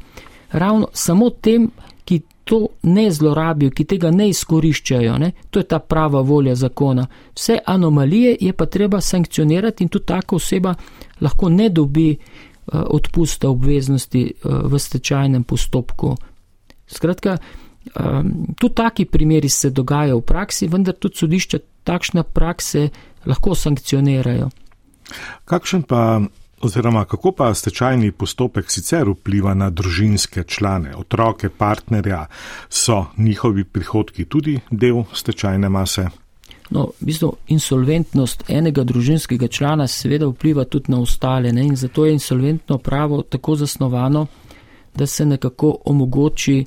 ravno 0.52 0.88
samo 0.92 1.30
tem, 1.30 1.70
ki 2.04 2.20
to 2.44 2.66
ne 2.82 3.10
zlorabijo, 3.10 3.70
ki 3.70 3.84
tega 3.84 4.10
ne 4.10 4.28
izkoriščajo, 4.28 5.18
ne. 5.18 5.32
to 5.50 5.60
je 5.60 5.64
ta 5.64 5.78
prava 5.78 6.20
volja 6.20 6.54
zakona. 6.54 7.06
Vse 7.34 7.58
anomalije 7.66 8.36
je 8.40 8.52
pa 8.52 8.66
treba 8.66 9.00
sankcionirati 9.00 9.84
in 9.84 9.88
tudi 9.88 10.06
taka 10.06 10.36
oseba 10.36 10.74
lahko 11.20 11.48
ne 11.48 11.68
dobi 11.68 12.16
uh, 12.16 12.80
odpusta 12.90 13.48
obveznosti 13.48 14.32
uh, 14.32 14.52
v 14.72 14.78
stečajnem 14.78 15.44
postopku. 15.44 16.16
Skratka, 16.86 17.36
um, 18.00 18.32
tudi 18.58 18.74
taki 18.74 19.04
primeri 19.04 19.48
se 19.48 19.70
dogajajo 19.70 20.18
v 20.18 20.26
praksi, 20.26 20.68
vendar 20.68 20.94
tudi 20.94 21.16
sodišča 21.16 21.58
takšne 21.84 22.22
prakse 22.22 22.88
lahko 23.26 23.54
sankcionirajo. 23.54 24.50
Kakšen 25.44 25.82
pa, 25.82 26.20
oziroma 26.60 27.04
kako 27.04 27.32
pa 27.32 27.54
stečajni 27.54 28.12
postopek 28.12 28.70
sicer 28.70 29.08
vpliva 29.08 29.54
na 29.54 29.70
družinske 29.70 30.44
člane, 30.44 30.96
otroke, 30.96 31.48
partnerja, 31.48 32.26
so 32.68 33.06
njihovi 33.18 33.64
prihodki 33.64 34.24
tudi 34.24 34.60
del 34.70 35.04
stečajne 35.12 35.68
mase? 35.68 36.08
No, 36.72 36.86
v 37.00 37.04
bistvu 37.04 37.34
insolventnost 37.52 38.46
enega 38.48 38.84
družinskega 38.88 39.48
člana 39.48 39.86
seveda 39.86 40.26
vpliva 40.30 40.64
tudi 40.64 40.92
na 40.92 41.02
ostale 41.02 41.52
ne? 41.52 41.66
in 41.66 41.76
zato 41.76 42.06
je 42.06 42.12
insolventno 42.12 42.78
pravo 42.78 43.22
tako 43.22 43.56
zasnovano, 43.56 44.26
da 44.94 45.06
se 45.06 45.26
nekako 45.26 45.76
omogoči 45.84 46.64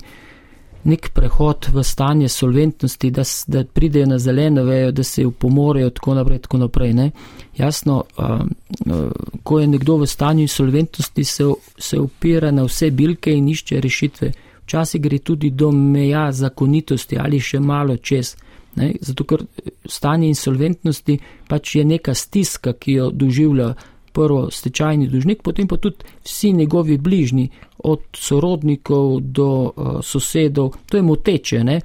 nek 0.86 1.10
prehod 1.14 1.66
v 1.74 1.82
stanje 1.82 2.28
solventnosti, 2.28 3.10
da, 3.10 3.22
da 3.46 3.64
pridejo 3.64 4.06
na 4.06 4.18
zeleno 4.18 4.64
vejo, 4.64 4.92
da 4.92 5.02
se 5.02 5.22
jo 5.22 5.30
pomorejo, 5.30 5.90
tako 5.90 6.14
naprej. 6.14 6.38
Tako 6.38 6.58
naprej 6.58 7.10
Jasno, 7.56 8.04
uh, 8.18 8.24
uh, 8.24 9.10
ko 9.42 9.60
je 9.60 9.66
nekdo 9.66 9.96
v 9.96 10.06
stanju 10.06 10.40
insolventnosti, 10.40 11.24
se, 11.24 11.44
se 11.78 11.98
opira 11.98 12.50
na 12.50 12.62
vse 12.62 12.90
bilke 12.90 13.34
in 13.34 13.48
išče 13.48 13.80
rešitve. 13.80 14.32
Včasih 14.62 15.00
gre 15.00 15.18
tudi 15.18 15.50
do 15.50 15.70
meja 15.70 16.32
zakonitosti 16.32 17.18
ali 17.18 17.40
še 17.40 17.60
malo 17.60 17.96
čez. 17.96 18.36
Ne? 18.76 18.92
Zato, 19.00 19.24
ker 19.24 19.42
stanje 19.88 20.28
insolventnosti 20.28 21.18
pač 21.48 21.74
je 21.76 21.84
neka 21.84 22.14
stiska, 22.14 22.72
ki 22.72 22.92
jo 22.92 23.10
doživlja 23.10 23.74
prvo 24.16 24.46
stečajni 24.50 25.10
dužnik, 25.12 25.42
potem 25.44 25.68
pa 25.68 25.76
tudi 25.76 26.04
vsi 26.24 26.52
njegovi 26.52 26.96
bližnji, 26.98 27.50
od 27.84 28.00
sorodnikov 28.16 29.20
do 29.20 29.48
uh, 29.48 29.98
sosedov, 30.02 30.72
to 30.88 30.96
je 30.96 31.02
moteče. 31.02 31.64
Ne? 31.64 31.80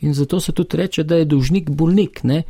In 0.00 0.14
zato 0.14 0.40
se 0.40 0.52
tudi 0.52 0.76
reče, 0.76 1.02
da 1.02 1.16
je 1.16 1.24
dužnik 1.24 1.70
bolnik. 1.70 2.22
Ne? 2.22 2.42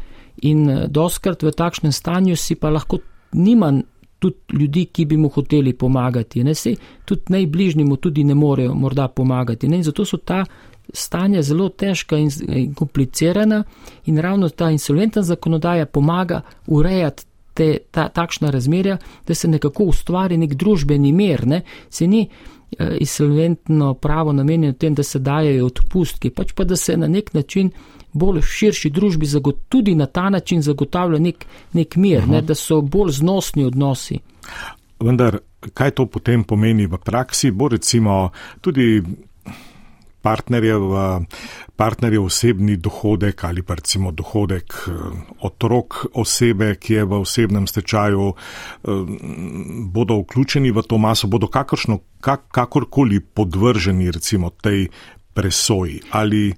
In 0.42 0.68
uh, 0.68 0.84
doskrat 0.88 1.42
v 1.42 1.54
takšnem 1.56 1.92
stanju 1.92 2.36
si 2.36 2.54
pa 2.54 2.70
lahko 2.70 3.00
nima 3.32 3.72
tudi 4.18 4.60
ljudi, 4.60 4.84
ki 4.92 5.04
bi 5.04 5.16
mu 5.16 5.28
hoteli 5.28 5.72
pomagati. 5.72 6.44
Ne? 6.44 6.54
Se 6.54 6.76
tudi 7.04 7.32
najbližnji 7.32 7.84
mu 7.84 7.96
tudi 7.96 8.24
ne 8.24 8.34
morejo 8.34 8.74
morda 8.74 9.08
pomagati. 9.08 9.68
Ne? 9.68 9.80
In 9.80 9.88
zato 9.88 10.04
so 10.04 10.20
ta 10.20 10.44
stanja 10.92 11.42
zelo 11.42 11.68
težka 11.68 12.20
in, 12.20 12.30
in 12.48 12.74
komplicirana 12.74 13.62
in 14.04 14.18
ravno 14.18 14.48
ta 14.48 14.70
insolventna 14.70 15.22
zakonodaja 15.22 15.86
pomaga 15.86 16.42
urejati 16.66 17.24
te, 17.54 17.78
ta, 17.90 18.08
takšna 18.08 18.50
razmerja, 18.50 18.98
da 19.26 19.34
se 19.34 19.48
nekako 19.48 19.84
ustvari 19.92 20.36
nek 20.36 20.54
družbeni 20.54 21.12
mir. 21.12 21.46
Ne? 21.46 21.62
Se 21.90 22.06
ni 22.06 22.26
eh, 22.26 22.96
insolventno 23.00 23.94
pravo 23.94 24.32
namenjeno 24.32 24.72
tem, 24.72 24.94
da 24.94 25.02
se 25.02 25.18
dajo 25.18 25.66
odpustki, 25.66 26.30
pač 26.30 26.52
pa 26.52 26.64
da 26.64 26.76
se 26.76 26.96
na 26.96 27.08
nek 27.08 27.34
način 27.34 27.70
bolj 28.14 28.42
širši 28.42 28.90
družbi 28.90 29.26
tudi 29.68 29.94
na 29.94 30.06
ta 30.06 30.30
način 30.30 30.62
zagotavlja 30.62 31.18
nek, 31.18 31.46
nek 31.72 31.96
mir, 31.96 32.28
ne? 32.28 32.42
da 32.42 32.54
so 32.54 32.80
bolj 32.80 33.18
znosni 33.18 33.64
odnosi. 33.64 34.18
Vendar, 35.00 35.38
kaj 35.74 35.90
to 35.90 36.06
potem 36.06 36.44
pomeni 36.44 36.86
v 36.86 36.98
praksi, 36.98 37.50
bo 37.50 37.68
recimo 37.68 38.30
tudi 38.60 39.02
partnerjev, 40.24 40.82
partnerjev 41.76 42.24
osebni 42.24 42.76
dohodek 42.80 43.44
ali 43.44 43.62
pa 43.62 43.76
recimo 43.76 44.12
dohodek 44.12 44.74
otrok 45.44 46.06
osebe, 46.20 46.74
ki 46.80 46.94
je 46.94 47.04
v 47.04 47.20
osebnem 47.20 47.66
stečaju, 47.68 48.32
bodo 49.92 50.22
vključeni 50.22 50.72
v 50.72 50.82
to 50.88 50.98
maso, 50.98 51.28
bodo 51.28 51.50
kakršno, 51.52 51.98
kak, 52.24 52.48
kakorkoli 52.48 53.20
podvrženi 53.20 54.10
recimo 54.10 54.50
tej 54.50 54.88
presoji 55.34 56.00
ali 56.10 56.54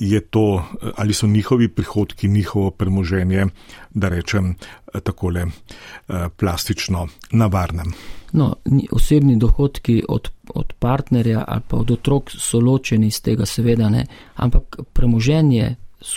je 0.00 0.20
to, 0.20 0.64
ali 0.96 1.14
so 1.14 1.26
njihovi 1.26 1.68
prihodki, 1.68 2.28
njihovo 2.28 2.70
premoženje, 2.70 3.46
da 3.90 4.08
rečem 4.08 4.54
takole 5.02 5.40
eh, 5.40 6.28
plastično, 6.36 7.08
na 7.32 7.46
varnem. 7.46 7.92
No, 8.32 8.54
osebni 8.90 9.36
dohodki 9.36 10.02
od, 10.08 10.30
od 10.54 10.72
partnerja 10.78 11.44
ali 11.48 11.62
pa 11.68 11.76
od 11.76 11.90
otrok 11.90 12.30
so 12.30 12.60
ločeni 12.60 13.06
iz 13.06 13.20
tega, 13.22 13.46
seveda 13.46 13.88
ne, 13.88 14.06
ampak 14.36 14.78
premoženje, 14.92 15.76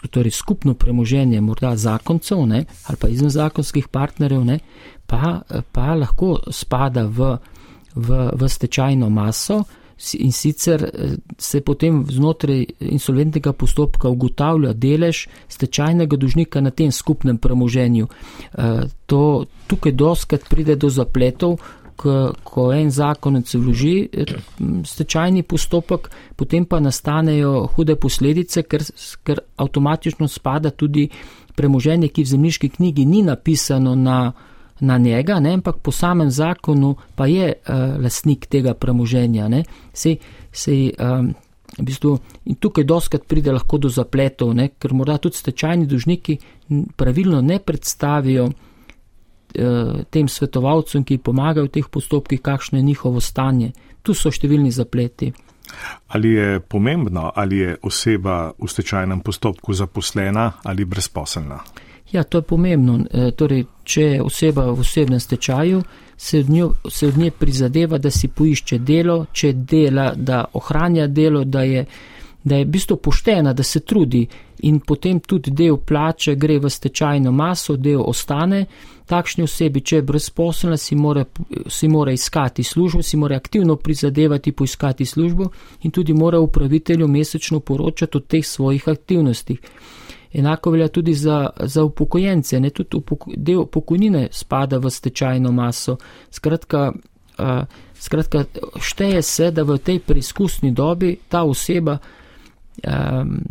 torej 0.10 0.32
skupno 0.32 0.74
premoženje 0.74 1.42
morda 1.42 1.76
zakoncev 1.76 2.46
ne, 2.46 2.66
ali 2.88 2.98
pa 3.00 3.08
izvenzakonskih 3.08 3.88
partnerjev, 3.88 4.46
ne, 4.46 4.60
pa, 5.08 5.42
pa 5.72 5.96
lahko 5.96 6.40
spada 6.52 7.06
v, 7.06 7.38
v, 7.96 8.30
v 8.34 8.50
stečajno 8.50 9.10
maso 9.10 9.64
in 10.14 10.32
sicer 10.32 10.90
se 11.38 11.62
potem 11.62 12.06
znotraj 12.10 12.66
insolventnega 12.80 13.54
postopka 13.54 14.10
ugotavlja 14.10 14.74
delež 14.74 15.28
stečajnega 15.50 16.18
dužnika 16.18 16.62
na 16.62 16.70
tem 16.72 16.92
skupnem 16.92 17.38
premoženju. 17.38 18.08
Eh, 18.08 18.82
to, 19.06 19.46
tukaj 19.68 19.92
doskrat 19.92 20.50
pride 20.50 20.76
do 20.76 20.90
zapletov, 20.90 21.58
ko 22.44 22.68
en 22.74 22.92
zakonec 22.92 23.54
vloži 23.56 23.96
eh, 24.06 24.34
stečajni 24.86 25.44
postopek, 25.44 26.10
potem 26.36 26.66
pa 26.66 26.80
nastanejo 26.80 27.68
hude 27.76 27.96
posledice, 27.96 28.64
ker, 28.64 28.84
ker 29.24 29.42
avtomatično 29.58 30.28
spada 30.28 30.70
tudi 30.70 31.10
premoženje, 31.56 32.12
ki 32.14 32.24
v 32.24 32.32
zemljiški 32.34 32.70
knjigi 32.70 33.06
ni 33.06 33.24
napisano 33.24 33.96
na 33.96 34.20
na 34.80 34.98
njega, 34.98 35.40
ne, 35.40 35.54
ampak 35.54 35.78
po 35.82 35.92
samem 35.92 36.30
zakonu 36.32 36.96
pa 37.16 37.26
je 37.26 37.54
uh, 37.54 37.98
lasnik 38.04 38.46
tega 38.46 38.74
premoženja. 38.74 39.50
Sej, 39.94 40.20
sej, 40.52 40.92
um, 41.02 41.34
v 41.78 41.84
bistvu, 41.84 42.18
in 42.46 42.56
tukaj 42.56 42.84
doskrat 42.84 43.26
pride 43.28 43.52
lahko 43.52 43.78
do 43.78 43.90
zapletov, 43.90 44.54
ne, 44.56 44.70
ker 44.80 44.94
morda 44.94 45.18
tudi 45.18 45.38
stečajni 45.38 45.86
dužniki 45.86 46.38
pravilno 46.96 47.42
ne 47.42 47.60
predstavijo 47.60 48.50
tem 50.10 50.28
svetovalcem, 50.28 51.04
ki 51.04 51.18
pomagajo 51.18 51.66
v 51.66 51.74
teh 51.80 51.90
postopkih, 51.90 52.42
kakšno 52.42 52.78
je 52.78 52.84
njihovo 52.84 53.22
stanje. 53.22 53.72
Tu 54.04 54.14
so 54.14 54.32
številni 54.32 54.72
zapleti. 54.72 55.32
Ali 56.08 56.34
je 56.34 56.60
pomembno, 56.60 57.32
ali 57.36 57.58
je 57.58 57.78
oseba 57.84 58.54
v 58.60 58.68
stečajnem 58.68 59.20
postopku 59.20 59.74
zaposlena 59.74 60.52
ali 60.64 60.86
brezposelna? 60.86 61.60
Ja, 62.12 62.24
to 62.24 62.38
je 62.38 62.42
pomembno. 62.42 63.00
E, 63.12 63.32
torej, 63.36 63.66
če 63.84 64.02
je 64.02 64.22
oseba 64.24 64.70
v 64.72 64.80
osebnem 64.80 65.20
stečaju, 65.20 65.82
se 66.18 66.40
od, 66.40 66.50
njo, 66.50 66.70
se 66.90 67.08
od 67.08 67.18
nje 67.18 67.32
prizadeva, 67.32 67.98
da 67.98 68.12
si 68.12 68.28
poišče 68.28 68.80
delo, 68.80 69.26
če 69.32 69.54
dela, 69.54 70.14
da 70.16 70.46
ohranja 70.54 71.08
delo, 71.08 71.44
da 71.44 71.64
je, 71.68 71.86
da 72.48 72.56
je 72.56 72.66
v 72.66 72.70
bistvu 72.70 72.98
poštena, 72.98 73.54
da 73.54 73.64
se 73.64 73.80
trudi 73.80 74.28
in 74.60 74.80
potem 74.80 75.20
tudi 75.20 75.52
del 75.52 75.78
plače 75.78 76.36
gre 76.36 76.60
v 76.60 76.70
stečajno 76.70 77.32
maso, 77.32 77.76
del 77.76 78.02
ostane. 78.02 78.66
Takšni 79.08 79.46
osebi, 79.48 79.82
če 79.82 80.02
je 80.02 80.04
brezposelna, 80.04 80.78
si 80.78 80.96
mora, 80.96 81.24
si 81.72 81.88
mora 81.88 82.12
iskati 82.12 82.64
službo, 82.64 83.04
si 83.04 83.18
mora 83.18 83.38
aktivno 83.40 83.76
prizadevati 83.76 84.52
poiskati 84.52 85.06
službo 85.06 85.48
in 85.84 85.92
tudi 85.92 86.14
mora 86.14 86.40
upravitelju 86.40 87.08
mesečno 87.08 87.60
poročati 87.60 88.18
o 88.18 88.20
teh 88.20 88.46
svojih 88.46 88.90
aktivnostih. 88.90 89.60
Enako 90.34 90.72
velja 90.72 90.88
tudi 90.88 91.14
za, 91.14 91.50
za 91.60 91.84
upokojence, 91.84 92.60
ne 92.60 92.70
tudi 92.70 92.98
upoko, 92.98 93.32
del 93.36 93.66
pokojnine 93.66 94.28
spada 94.32 94.78
v 94.78 94.90
stečajno 94.90 95.52
maso. 95.52 95.98
Skratka, 96.32 96.92
uh, 97.40 97.64
skratka, 98.00 98.44
šteje 98.80 99.22
se, 99.22 99.52
da 99.52 99.64
v 99.64 99.78
tej 99.78 100.00
preizkusni 100.00 100.72
dobi 100.72 101.16
ta 101.30 101.44
oseba 101.44 101.98
um, 102.84 103.42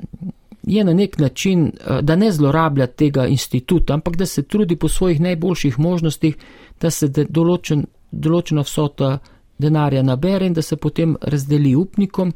je 0.62 0.85
na 0.85 0.93
nek 0.93 1.19
način, 1.19 1.65
uh, 1.65 2.01
da 2.01 2.17
ne 2.17 2.33
zlorablja 2.33 2.87
tega 2.87 3.27
instituta, 3.27 3.95
ampak 3.95 4.17
da 4.17 4.27
se 4.27 4.43
trudi 4.43 4.77
po 4.77 4.89
svojih 4.89 5.21
najboljših 5.21 5.79
možnostih, 5.79 6.37
da 6.81 6.91
se 6.91 7.09
de, 7.09 7.27
določen, 7.29 7.87
določena 8.11 8.62
vsota 8.62 9.19
denarja 9.59 10.03
nabere 10.03 10.47
in 10.47 10.53
da 10.53 10.62
se 10.62 10.77
potem 10.77 11.17
razdeli 11.23 11.75
upnikom 11.75 12.33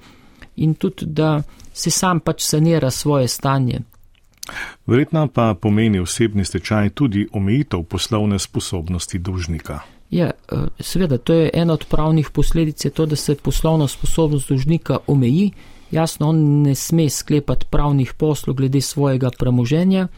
in 0.56 0.74
tudi, 0.74 1.06
da 1.06 1.42
se 1.72 1.90
sam 1.90 2.20
pač 2.20 2.42
sanira 2.42 2.90
svoje 2.90 3.28
stanje. 3.28 3.80
Verjetno 4.86 5.28
pa 5.28 5.54
pomeni 5.54 6.00
osebni 6.00 6.44
stečaj 6.44 6.90
tudi 6.90 7.26
omejitev 7.32 7.82
poslovne 7.82 8.38
sposobnosti 8.38 9.18
dolžnika. 9.18 9.80
Ja, 10.10 10.30
eh, 10.30 10.56
seveda, 10.80 11.18
to 11.18 11.32
je 11.32 11.50
ena 11.54 11.72
od 11.72 11.84
pravnih 11.90 12.30
posledic, 12.30 12.86
to, 12.94 13.06
da 13.06 13.16
se 13.16 13.34
poslovna 13.34 13.88
sposobnost 13.88 14.48
dolžnika 14.48 14.98
omeji. 15.06 15.50
Jasno, 15.90 16.28
on 16.28 16.62
ne 16.62 16.74
sme 16.74 17.08
sklepati 17.10 17.66
pravnih 17.70 18.14
poslov 18.14 18.56
glede 18.56 18.80
svojega 18.80 19.30
premoženja, 19.38 20.08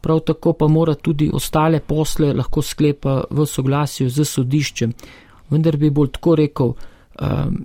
prav 0.00 0.20
tako 0.20 0.52
pa 0.52 0.68
mora 0.68 0.94
tudi 0.94 1.30
ostale 1.32 1.80
posle 1.80 2.32
lahko 2.32 2.62
sklepa 2.62 3.24
v 3.30 3.46
soglasju 3.46 4.08
z 4.08 4.24
sodiščem. 4.24 4.92
Vendar 5.50 5.76
bi 5.76 5.90
bolj 5.90 6.12
tako 6.18 6.34
rekel, 6.38 6.74
ehm, 7.20 7.56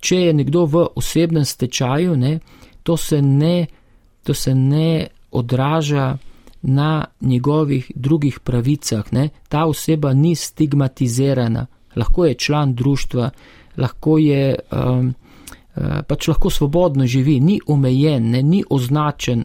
če 0.00 0.16
je 0.16 0.32
nekdo 0.34 0.64
v 0.66 0.86
osebnem 0.96 1.44
stečaju, 1.44 2.16
ne, 2.16 2.38
to 2.82 2.96
se 2.96 3.22
ne, 3.22 3.66
to 4.24 4.34
se 4.34 4.54
ne 4.54 5.06
odraža 5.30 6.16
na 6.62 7.04
njegovih 7.20 7.92
drugih 7.94 8.40
pravicah. 8.40 9.12
Ne? 9.12 9.28
Ta 9.48 9.66
oseba 9.66 10.12
ni 10.12 10.34
stigmatizirana, 10.34 11.66
lahko 11.96 12.24
je 12.24 12.34
član 12.34 12.74
društva, 12.74 13.30
lahko 13.76 14.18
je 14.18 14.58
um, 14.72 15.14
pač 16.06 16.28
lahko 16.28 16.50
svobodno 16.50 17.06
živi, 17.06 17.40
ni 17.40 17.60
omejen, 17.66 18.30
ne? 18.30 18.42
ni 18.42 18.62
označen. 18.70 19.44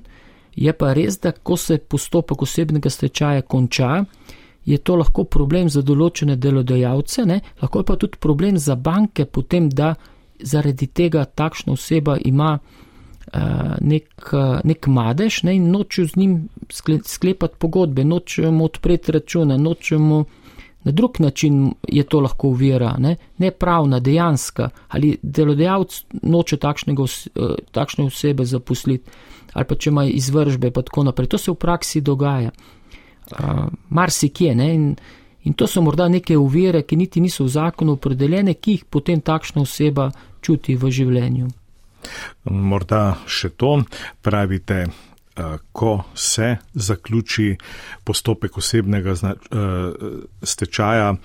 Je 0.56 0.74
pa 0.74 0.94
res, 0.94 1.18
da 1.20 1.32
ko 1.32 1.58
se 1.58 1.78
postopek 1.78 2.42
osebnega 2.42 2.90
stečaja 2.90 3.42
konča, 3.42 4.04
je 4.66 4.78
to 4.78 4.96
lahko 4.96 5.24
problem 5.24 5.70
za 5.70 5.82
določene 5.82 6.36
delodajalce, 6.36 7.26
ne? 7.26 7.40
lahko 7.62 7.82
je 7.82 7.90
pa 7.90 7.96
tudi 7.96 8.20
problem 8.20 8.58
za 8.58 8.76
banke, 8.76 9.26
potem 9.26 9.70
da 9.70 9.96
zaradi 10.40 10.88
tega 10.88 11.26
takšna 11.26 11.74
oseba 11.74 12.18
ima 12.22 12.58
Eh, 13.34 13.76
nek, 13.82 14.30
eh, 14.34 14.60
nek 14.64 14.88
madež 14.88 15.44
ne, 15.44 15.56
in 15.56 15.72
nočejo 15.72 16.08
z 16.08 16.16
njim 16.16 16.50
sklepati 17.04 17.56
pogodbe, 17.58 18.04
nočejo 18.04 18.52
mu 18.52 18.66
odpreti 18.66 19.12
račune, 19.12 19.58
nočejo 19.58 20.00
mu 20.00 20.26
na 20.84 20.92
drug 20.92 21.20
način 21.20 21.74
je 21.88 22.04
to 22.04 22.20
lahko 22.20 22.48
uvira, 22.48 22.96
ne, 22.98 23.16
ne 23.38 23.52
pravna, 23.52 24.00
dejanska, 24.00 24.70
ali 24.88 25.18
delodajalec 25.22 26.04
noče 26.22 26.58
takšnega, 26.58 27.04
eh, 27.04 27.56
takšne 27.72 28.06
osebe 28.06 28.46
zaposliti, 28.46 29.12
ali 29.54 29.66
pa 29.66 29.76
če 29.76 29.90
ima 29.90 30.06
izvržbe, 30.06 30.72
pa 30.72 30.82
tako 30.82 31.04
naprej. 31.04 31.28
To 31.28 31.38
se 31.38 31.52
v 31.52 31.56
praksi 31.56 32.02
dogaja. 32.02 32.52
Uh, 33.32 33.72
Mar 33.90 34.12
si 34.12 34.30
kje, 34.30 34.56
ne, 34.56 34.74
in, 34.76 34.96
in 35.44 35.54
to 35.54 35.68
so 35.68 35.82
morda 35.82 36.10
neke 36.10 36.38
uvire, 36.38 36.82
ki 36.84 36.98
niti 37.00 37.22
niso 37.22 37.46
v 37.46 37.54
zakonu 37.54 37.96
opredeljene, 37.96 38.54
ki 38.54 38.72
jih 38.72 38.84
potem 38.90 39.22
takšna 39.22 39.62
oseba 39.62 40.10
čuti 40.42 40.76
v 40.76 40.92
življenju. 40.92 41.48
Morda 42.52 43.16
še 43.28 43.54
to 43.56 43.78
pravite, 44.22 44.88
ko 45.72 46.04
se 46.16 46.58
zaključi 46.74 47.58
postopek 48.04 48.58
osebnega 48.58 49.12
eh, 49.12 49.36
stečaja. 50.44 51.16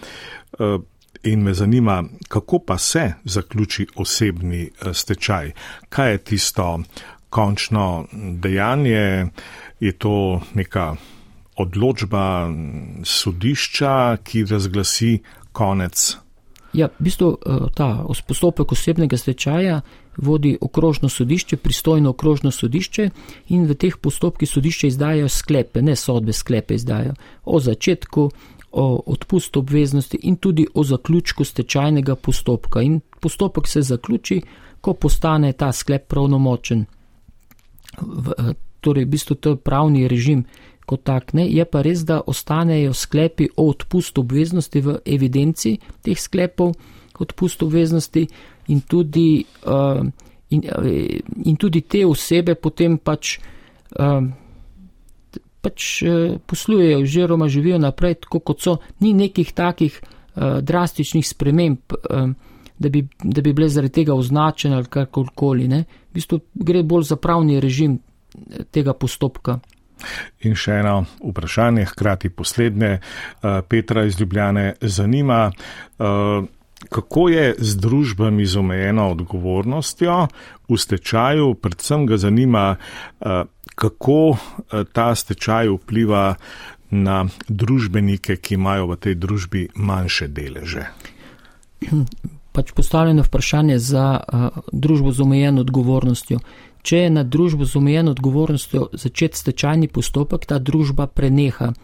Eh, 0.61 0.79
in 1.23 1.42
me 1.42 1.55
zanima, 1.55 2.05
kako 2.29 2.59
pa 2.59 2.79
se 2.79 3.12
zaključi 3.25 3.87
osebni 3.97 4.71
stečaj? 4.92 5.53
Kaj 5.88 6.12
je 6.12 6.18
tisto 6.18 6.81
končno 7.31 8.07
dejanje? 8.12 9.27
Je 9.81 9.92
to 9.92 10.40
neka 10.55 10.97
odločba 11.57 12.49
sodišča, 13.05 14.16
ki 14.25 14.44
razglasi 14.44 15.18
konec? 15.53 16.16
Ja, 16.72 16.88
v 16.98 17.04
bistvu 17.04 17.38
ta 17.74 18.04
postopek 18.26 18.72
osebnega 18.72 19.16
stečaja 19.16 19.81
vodi 20.16 20.59
okrožno 20.61 21.09
sodišče, 21.09 21.57
pristojno 21.57 22.11
okrožno 22.11 22.50
sodišče 22.50 23.11
in 23.48 23.64
v 23.66 23.74
teh 23.74 23.96
postopkih 23.96 24.50
sodišče 24.50 24.87
izdajo 24.87 25.28
sklepe, 25.28 25.83
ne 25.83 25.96
sodbe 25.96 26.33
sklepe 26.33 26.74
izdajo 26.74 27.14
o 27.44 27.61
začetku, 27.61 28.31
o 28.72 29.02
odpustu 29.07 29.61
obveznosti 29.61 30.18
in 30.22 30.37
tudi 30.37 30.66
o 30.74 30.85
zaključku 30.85 31.44
stečajnega 31.44 32.14
postopka. 32.14 32.83
In 32.83 33.00
postopek 33.20 33.66
se 33.66 33.83
zaključi, 33.83 34.42
ko 34.81 34.94
postane 34.94 35.52
ta 35.52 35.72
sklep 35.72 36.09
pravnomočen. 36.09 36.85
V, 38.00 38.33
eh, 38.38 38.54
torej, 38.81 39.04
v 39.04 39.09
bistvu 39.09 39.35
to 39.35 39.50
je 39.50 39.57
pravni 39.57 40.09
režim 40.09 40.44
kot 40.88 41.05
tak, 41.05 41.35
ne, 41.37 41.44
je 41.44 41.64
pa 41.68 41.83
res, 41.85 42.07
da 42.09 42.22
ostanejo 42.24 42.94
sklepi 42.96 43.51
o 43.57 43.68
odpustu 43.68 44.24
obveznosti 44.24 44.81
v 44.81 44.96
evidenci 45.05 45.77
teh 46.03 46.16
sklepov 46.16 46.72
odpustu 47.18 47.66
obveznosti 47.66 48.22
in 48.70 48.81
tudi 48.87 49.42
uh, 49.66 50.07
In, 50.48 50.62
in 51.44 51.57
tudi 51.57 51.83
te 51.85 52.07
osebe 52.09 52.55
potem 52.57 52.96
pač, 52.96 53.37
um, 54.01 54.31
pač 55.61 55.88
uh, 56.01 56.38
poslujejo 56.40 57.03
oziroma 57.03 57.51
živijo 57.53 57.77
naprej, 57.83 58.22
tako 58.24 58.40
kot 58.40 58.64
so, 58.64 58.77
ni 59.05 59.12
nekih 59.12 59.53
takih 59.53 59.98
uh, 60.01 60.61
drastičnih 60.64 61.27
sprememb, 61.29 61.92
um, 62.09 62.33
da, 62.79 62.88
bi, 62.88 63.05
da 63.20 63.44
bi 63.44 63.53
bile 63.53 63.68
zaradi 63.68 64.01
tega 64.01 64.16
označene 64.16 64.79
ali 64.81 64.88
karkoli. 64.88 65.68
V 65.68 66.16
bistvu 66.16 66.40
gre 66.55 66.83
bolj 66.83 67.11
za 67.12 67.20
pravni 67.20 67.61
režim 67.61 67.98
tega 68.72 68.96
postopka. 68.96 69.59
In 70.46 70.54
še 70.54 70.80
eno 70.82 71.04
vprašanje, 71.22 71.88
hkrati 71.94 72.30
poslednje, 72.30 72.98
uh, 72.98 73.61
Petra 73.68 74.04
iz 74.04 74.20
Ljubljane 74.20 74.74
zanima. 74.80 75.50
Uh, 75.98 76.46
Kako 76.78 77.28
je 77.28 77.54
z 77.58 77.74
družbami 77.74 78.46
z 78.46 78.62
omejeno 78.62 79.11
odgovornostjo 79.11 80.28
v 80.70 80.76
stečaju, 80.78 81.54
predvsem 81.58 82.06
ga 82.06 82.16
zanima, 82.16 82.76
eh, 82.78 83.42
kako 83.74 84.38
eh, 84.38 84.84
ta 84.92 85.14
stečaj 85.14 85.68
vpliva 85.74 86.38
na 86.90 87.26
družbenike, 87.48 88.38
ki 88.38 88.54
imajo 88.54 88.94
v 88.94 88.96
tej 88.96 89.14
družbi 89.18 89.68
manjše 89.74 90.30
deleže? 90.30 90.87
Pač 92.54 92.72
postavljeno 92.72 93.22
vprašanje 93.22 93.78
za 93.78 94.18
uh, 94.18 94.62
družbo 94.72 95.12
z 95.12 95.20
omejeno 95.22 95.61
odgovornostjo. 95.61 96.40
Če 96.88 97.03
je 97.05 97.09
na 97.12 97.22
družbo 97.24 97.66
z 97.68 97.77
omejeno 97.77 98.14
odgovornostjo 98.16 98.87
začet 98.96 99.37
stečajni 99.37 99.90
postopek, 99.92 100.46
ta 100.48 100.57
družba 100.59 101.05
preneha 101.07 101.74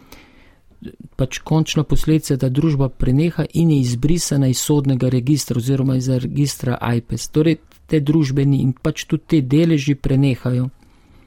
pač 1.16 1.38
končna 1.44 1.84
posledica, 1.88 2.36
da 2.36 2.48
družba 2.48 2.88
preneha 2.88 3.46
in 3.54 3.70
je 3.70 3.80
izbrisana 3.80 4.48
iz 4.52 4.60
sodnega 4.60 5.08
registra 5.08 5.58
oziroma 5.58 5.96
iz 5.96 6.08
registra 6.08 6.78
IPES. 6.96 7.28
Torej, 7.28 7.58
te 7.86 8.00
družbeni 8.00 8.62
in 8.62 8.72
pač 8.72 9.04
tudi 9.08 9.24
te 9.28 9.40
deleži 9.40 9.94
prenehajo. 9.94 10.68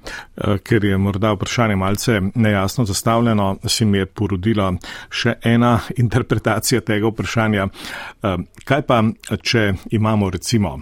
Eh, 0.08 0.58
ker 0.64 0.86
je 0.86 0.98
morda 0.98 1.34
vprašanje 1.36 1.76
malce 1.76 2.20
nejasno 2.36 2.86
zastavljeno, 2.86 3.58
si 3.68 3.86
mi 3.86 3.98
je 3.98 4.06
porodila 4.06 4.72
še 5.10 5.38
ena 5.44 5.80
interpretacija 6.04 6.82
tega 6.82 7.12
vprašanja. 7.12 7.68
Eh, 7.68 8.38
kaj 8.66 8.86
pa, 8.88 9.04
če 9.42 9.74
imamo 9.92 10.30
recimo 10.30 10.78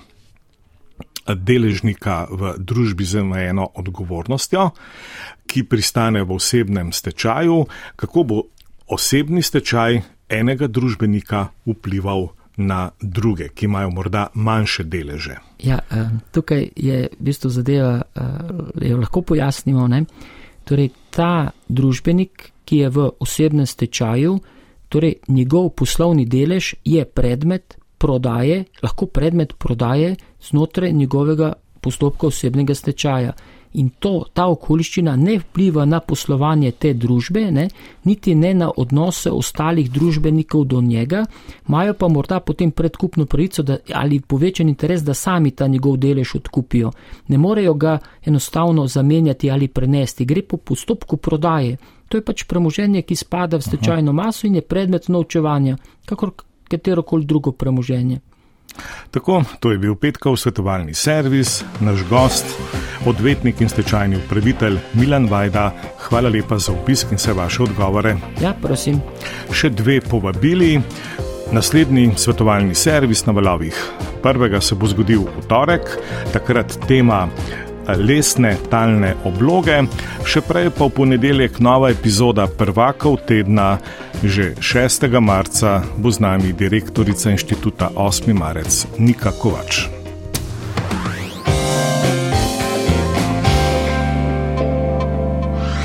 deležnika 1.28 2.28
v 2.30 2.54
družbi 2.58 3.06
z 3.06 3.22
omejeno 3.22 3.70
odgovornostjo, 3.76 4.70
ki 5.48 5.64
pristane 5.64 6.24
v 6.24 6.38
osebnem 6.38 6.92
stečaju, 6.94 7.66
kako 7.96 8.24
bo 8.24 8.42
osebni 8.88 9.42
stečaj 9.42 10.02
enega 10.30 10.68
družbenika 10.68 11.48
vplival 11.66 12.30
na 12.58 12.90
druge, 13.02 13.50
ki 13.50 13.66
imajo 13.66 13.90
morda 13.90 14.28
manjše 14.34 14.84
deleže. 14.84 15.36
Ja, 15.60 15.80
eh, 15.92 16.10
tukaj 16.32 16.70
je 16.76 17.08
v 17.12 17.24
bistvu 17.24 17.50
zadeva, 17.50 18.02
eh, 18.02 18.22
jo 18.90 18.98
lahko 18.98 19.22
pojasnimo. 19.22 19.88
Ne? 19.88 20.06
Torej, 20.64 20.90
ta 21.10 21.52
družbenik, 21.68 22.52
ki 22.66 22.78
je 22.78 22.90
v 22.90 23.10
osebnem 23.20 23.66
stečaju, 23.66 24.40
torej 24.90 25.16
njegov 25.28 25.70
poslovni 25.70 26.26
delež 26.26 26.76
je 26.86 27.06
predmet 27.06 27.78
prodaje, 27.98 28.66
lahko 28.84 29.06
predmet 29.06 29.54
prodaje 29.58 30.16
znotraj 30.50 30.94
njegovega 30.94 31.54
postopka 31.82 32.28
osebnega 32.28 32.76
stečaja 32.76 33.34
in 33.76 33.90
to, 34.00 34.26
ta 34.34 34.48
okoliščina 34.52 35.16
ne 35.20 35.38
vpliva 35.40 35.86
na 35.86 36.00
poslovanje 36.00 36.72
te 36.80 36.94
družbe, 36.94 37.44
ne, 37.52 37.68
niti 38.08 38.36
ne 38.36 38.54
na 38.54 38.70
odnose 38.84 39.32
ostalih 39.32 39.90
družbenikov 39.92 40.66
do 40.72 40.82
njega, 40.82 41.26
imajo 41.68 41.94
pa 42.00 42.08
morda 42.08 42.40
potem 42.40 42.72
predkupno 42.72 43.26
pravico 43.26 43.64
da, 43.64 43.78
ali 43.94 44.22
povečen 44.22 44.70
interes, 44.72 45.04
da 45.04 45.14
sami 45.14 45.52
ta 45.52 45.68
njegov 45.68 45.98
delež 45.98 46.36
odkupijo. 46.40 46.92
Ne 47.28 47.38
morejo 47.38 47.74
ga 47.74 47.98
enostavno 48.26 48.88
zamenjati 48.88 49.52
ali 49.52 49.68
prenesti, 49.68 50.26
gre 50.26 50.42
po 50.42 50.58
postopku 50.58 51.18
prodaje. 51.18 51.78
To 52.10 52.18
je 52.18 52.24
pač 52.24 52.46
premoženje, 52.48 53.02
ki 53.02 53.16
spada 53.16 53.58
v 53.58 53.66
stečajno 53.66 54.14
maso 54.14 54.48
in 54.48 54.56
je 54.56 54.62
predmet 54.62 55.10
novčevanja, 55.10 55.78
kakor 56.06 56.32
katero 56.70 57.02
koli 57.02 57.26
drugo 57.26 57.52
premoženje. 57.52 58.20
Tako, 59.12 59.44
to 59.60 59.72
je 59.72 59.78
bil 59.78 59.96
petkov 59.96 60.38
svetovalni 60.38 60.94
servis, 60.94 61.64
naš 61.80 62.04
gost, 62.10 62.46
odvetnik 63.06 63.62
in 63.62 63.70
stečajni 63.70 64.18
upravitelj 64.18 64.80
Milan 64.94 65.30
Vajda. 65.32 65.72
Hvala 66.08 66.30
lepa 66.30 66.60
za 66.60 66.74
obisk 66.74 67.12
in 67.12 67.18
vse 67.18 67.34
vaše 67.34 67.64
odgovore. 67.64 68.18
Ja, 68.42 68.54
prosim. 68.62 69.02
Še 69.52 69.70
dve 69.70 70.02
povabili. 70.02 70.82
Naslednji 71.52 72.12
svetovalni 72.18 72.76
servis 72.76 73.26
na 73.26 73.34
valovih. 73.34 73.78
Prvega 74.24 74.62
se 74.62 74.76
bo 74.76 74.88
zgodil 74.90 75.28
v 75.30 75.46
torek, 75.48 75.86
takrat 76.34 76.74
tema 76.88 77.28
lesne 77.94 78.56
talne 78.70 79.14
obloge, 79.26 79.78
še 80.26 80.42
prej 80.42 80.72
pa 80.74 80.90
v 80.90 80.96
ponedeljek 80.98 81.62
nova 81.62 81.92
epizoda 81.94 82.48
prvakov 82.50 83.22
tedna, 83.30 83.78
že 84.26 84.56
6. 84.58 85.10
marca 85.22 85.84
bo 85.98 86.10
z 86.10 86.24
nami 86.26 86.54
direktorica 86.58 87.30
inštituta 87.30 87.94
8. 87.94 88.34
marec 88.34 88.88
Nika 88.98 89.36
Kovač. 89.38 89.86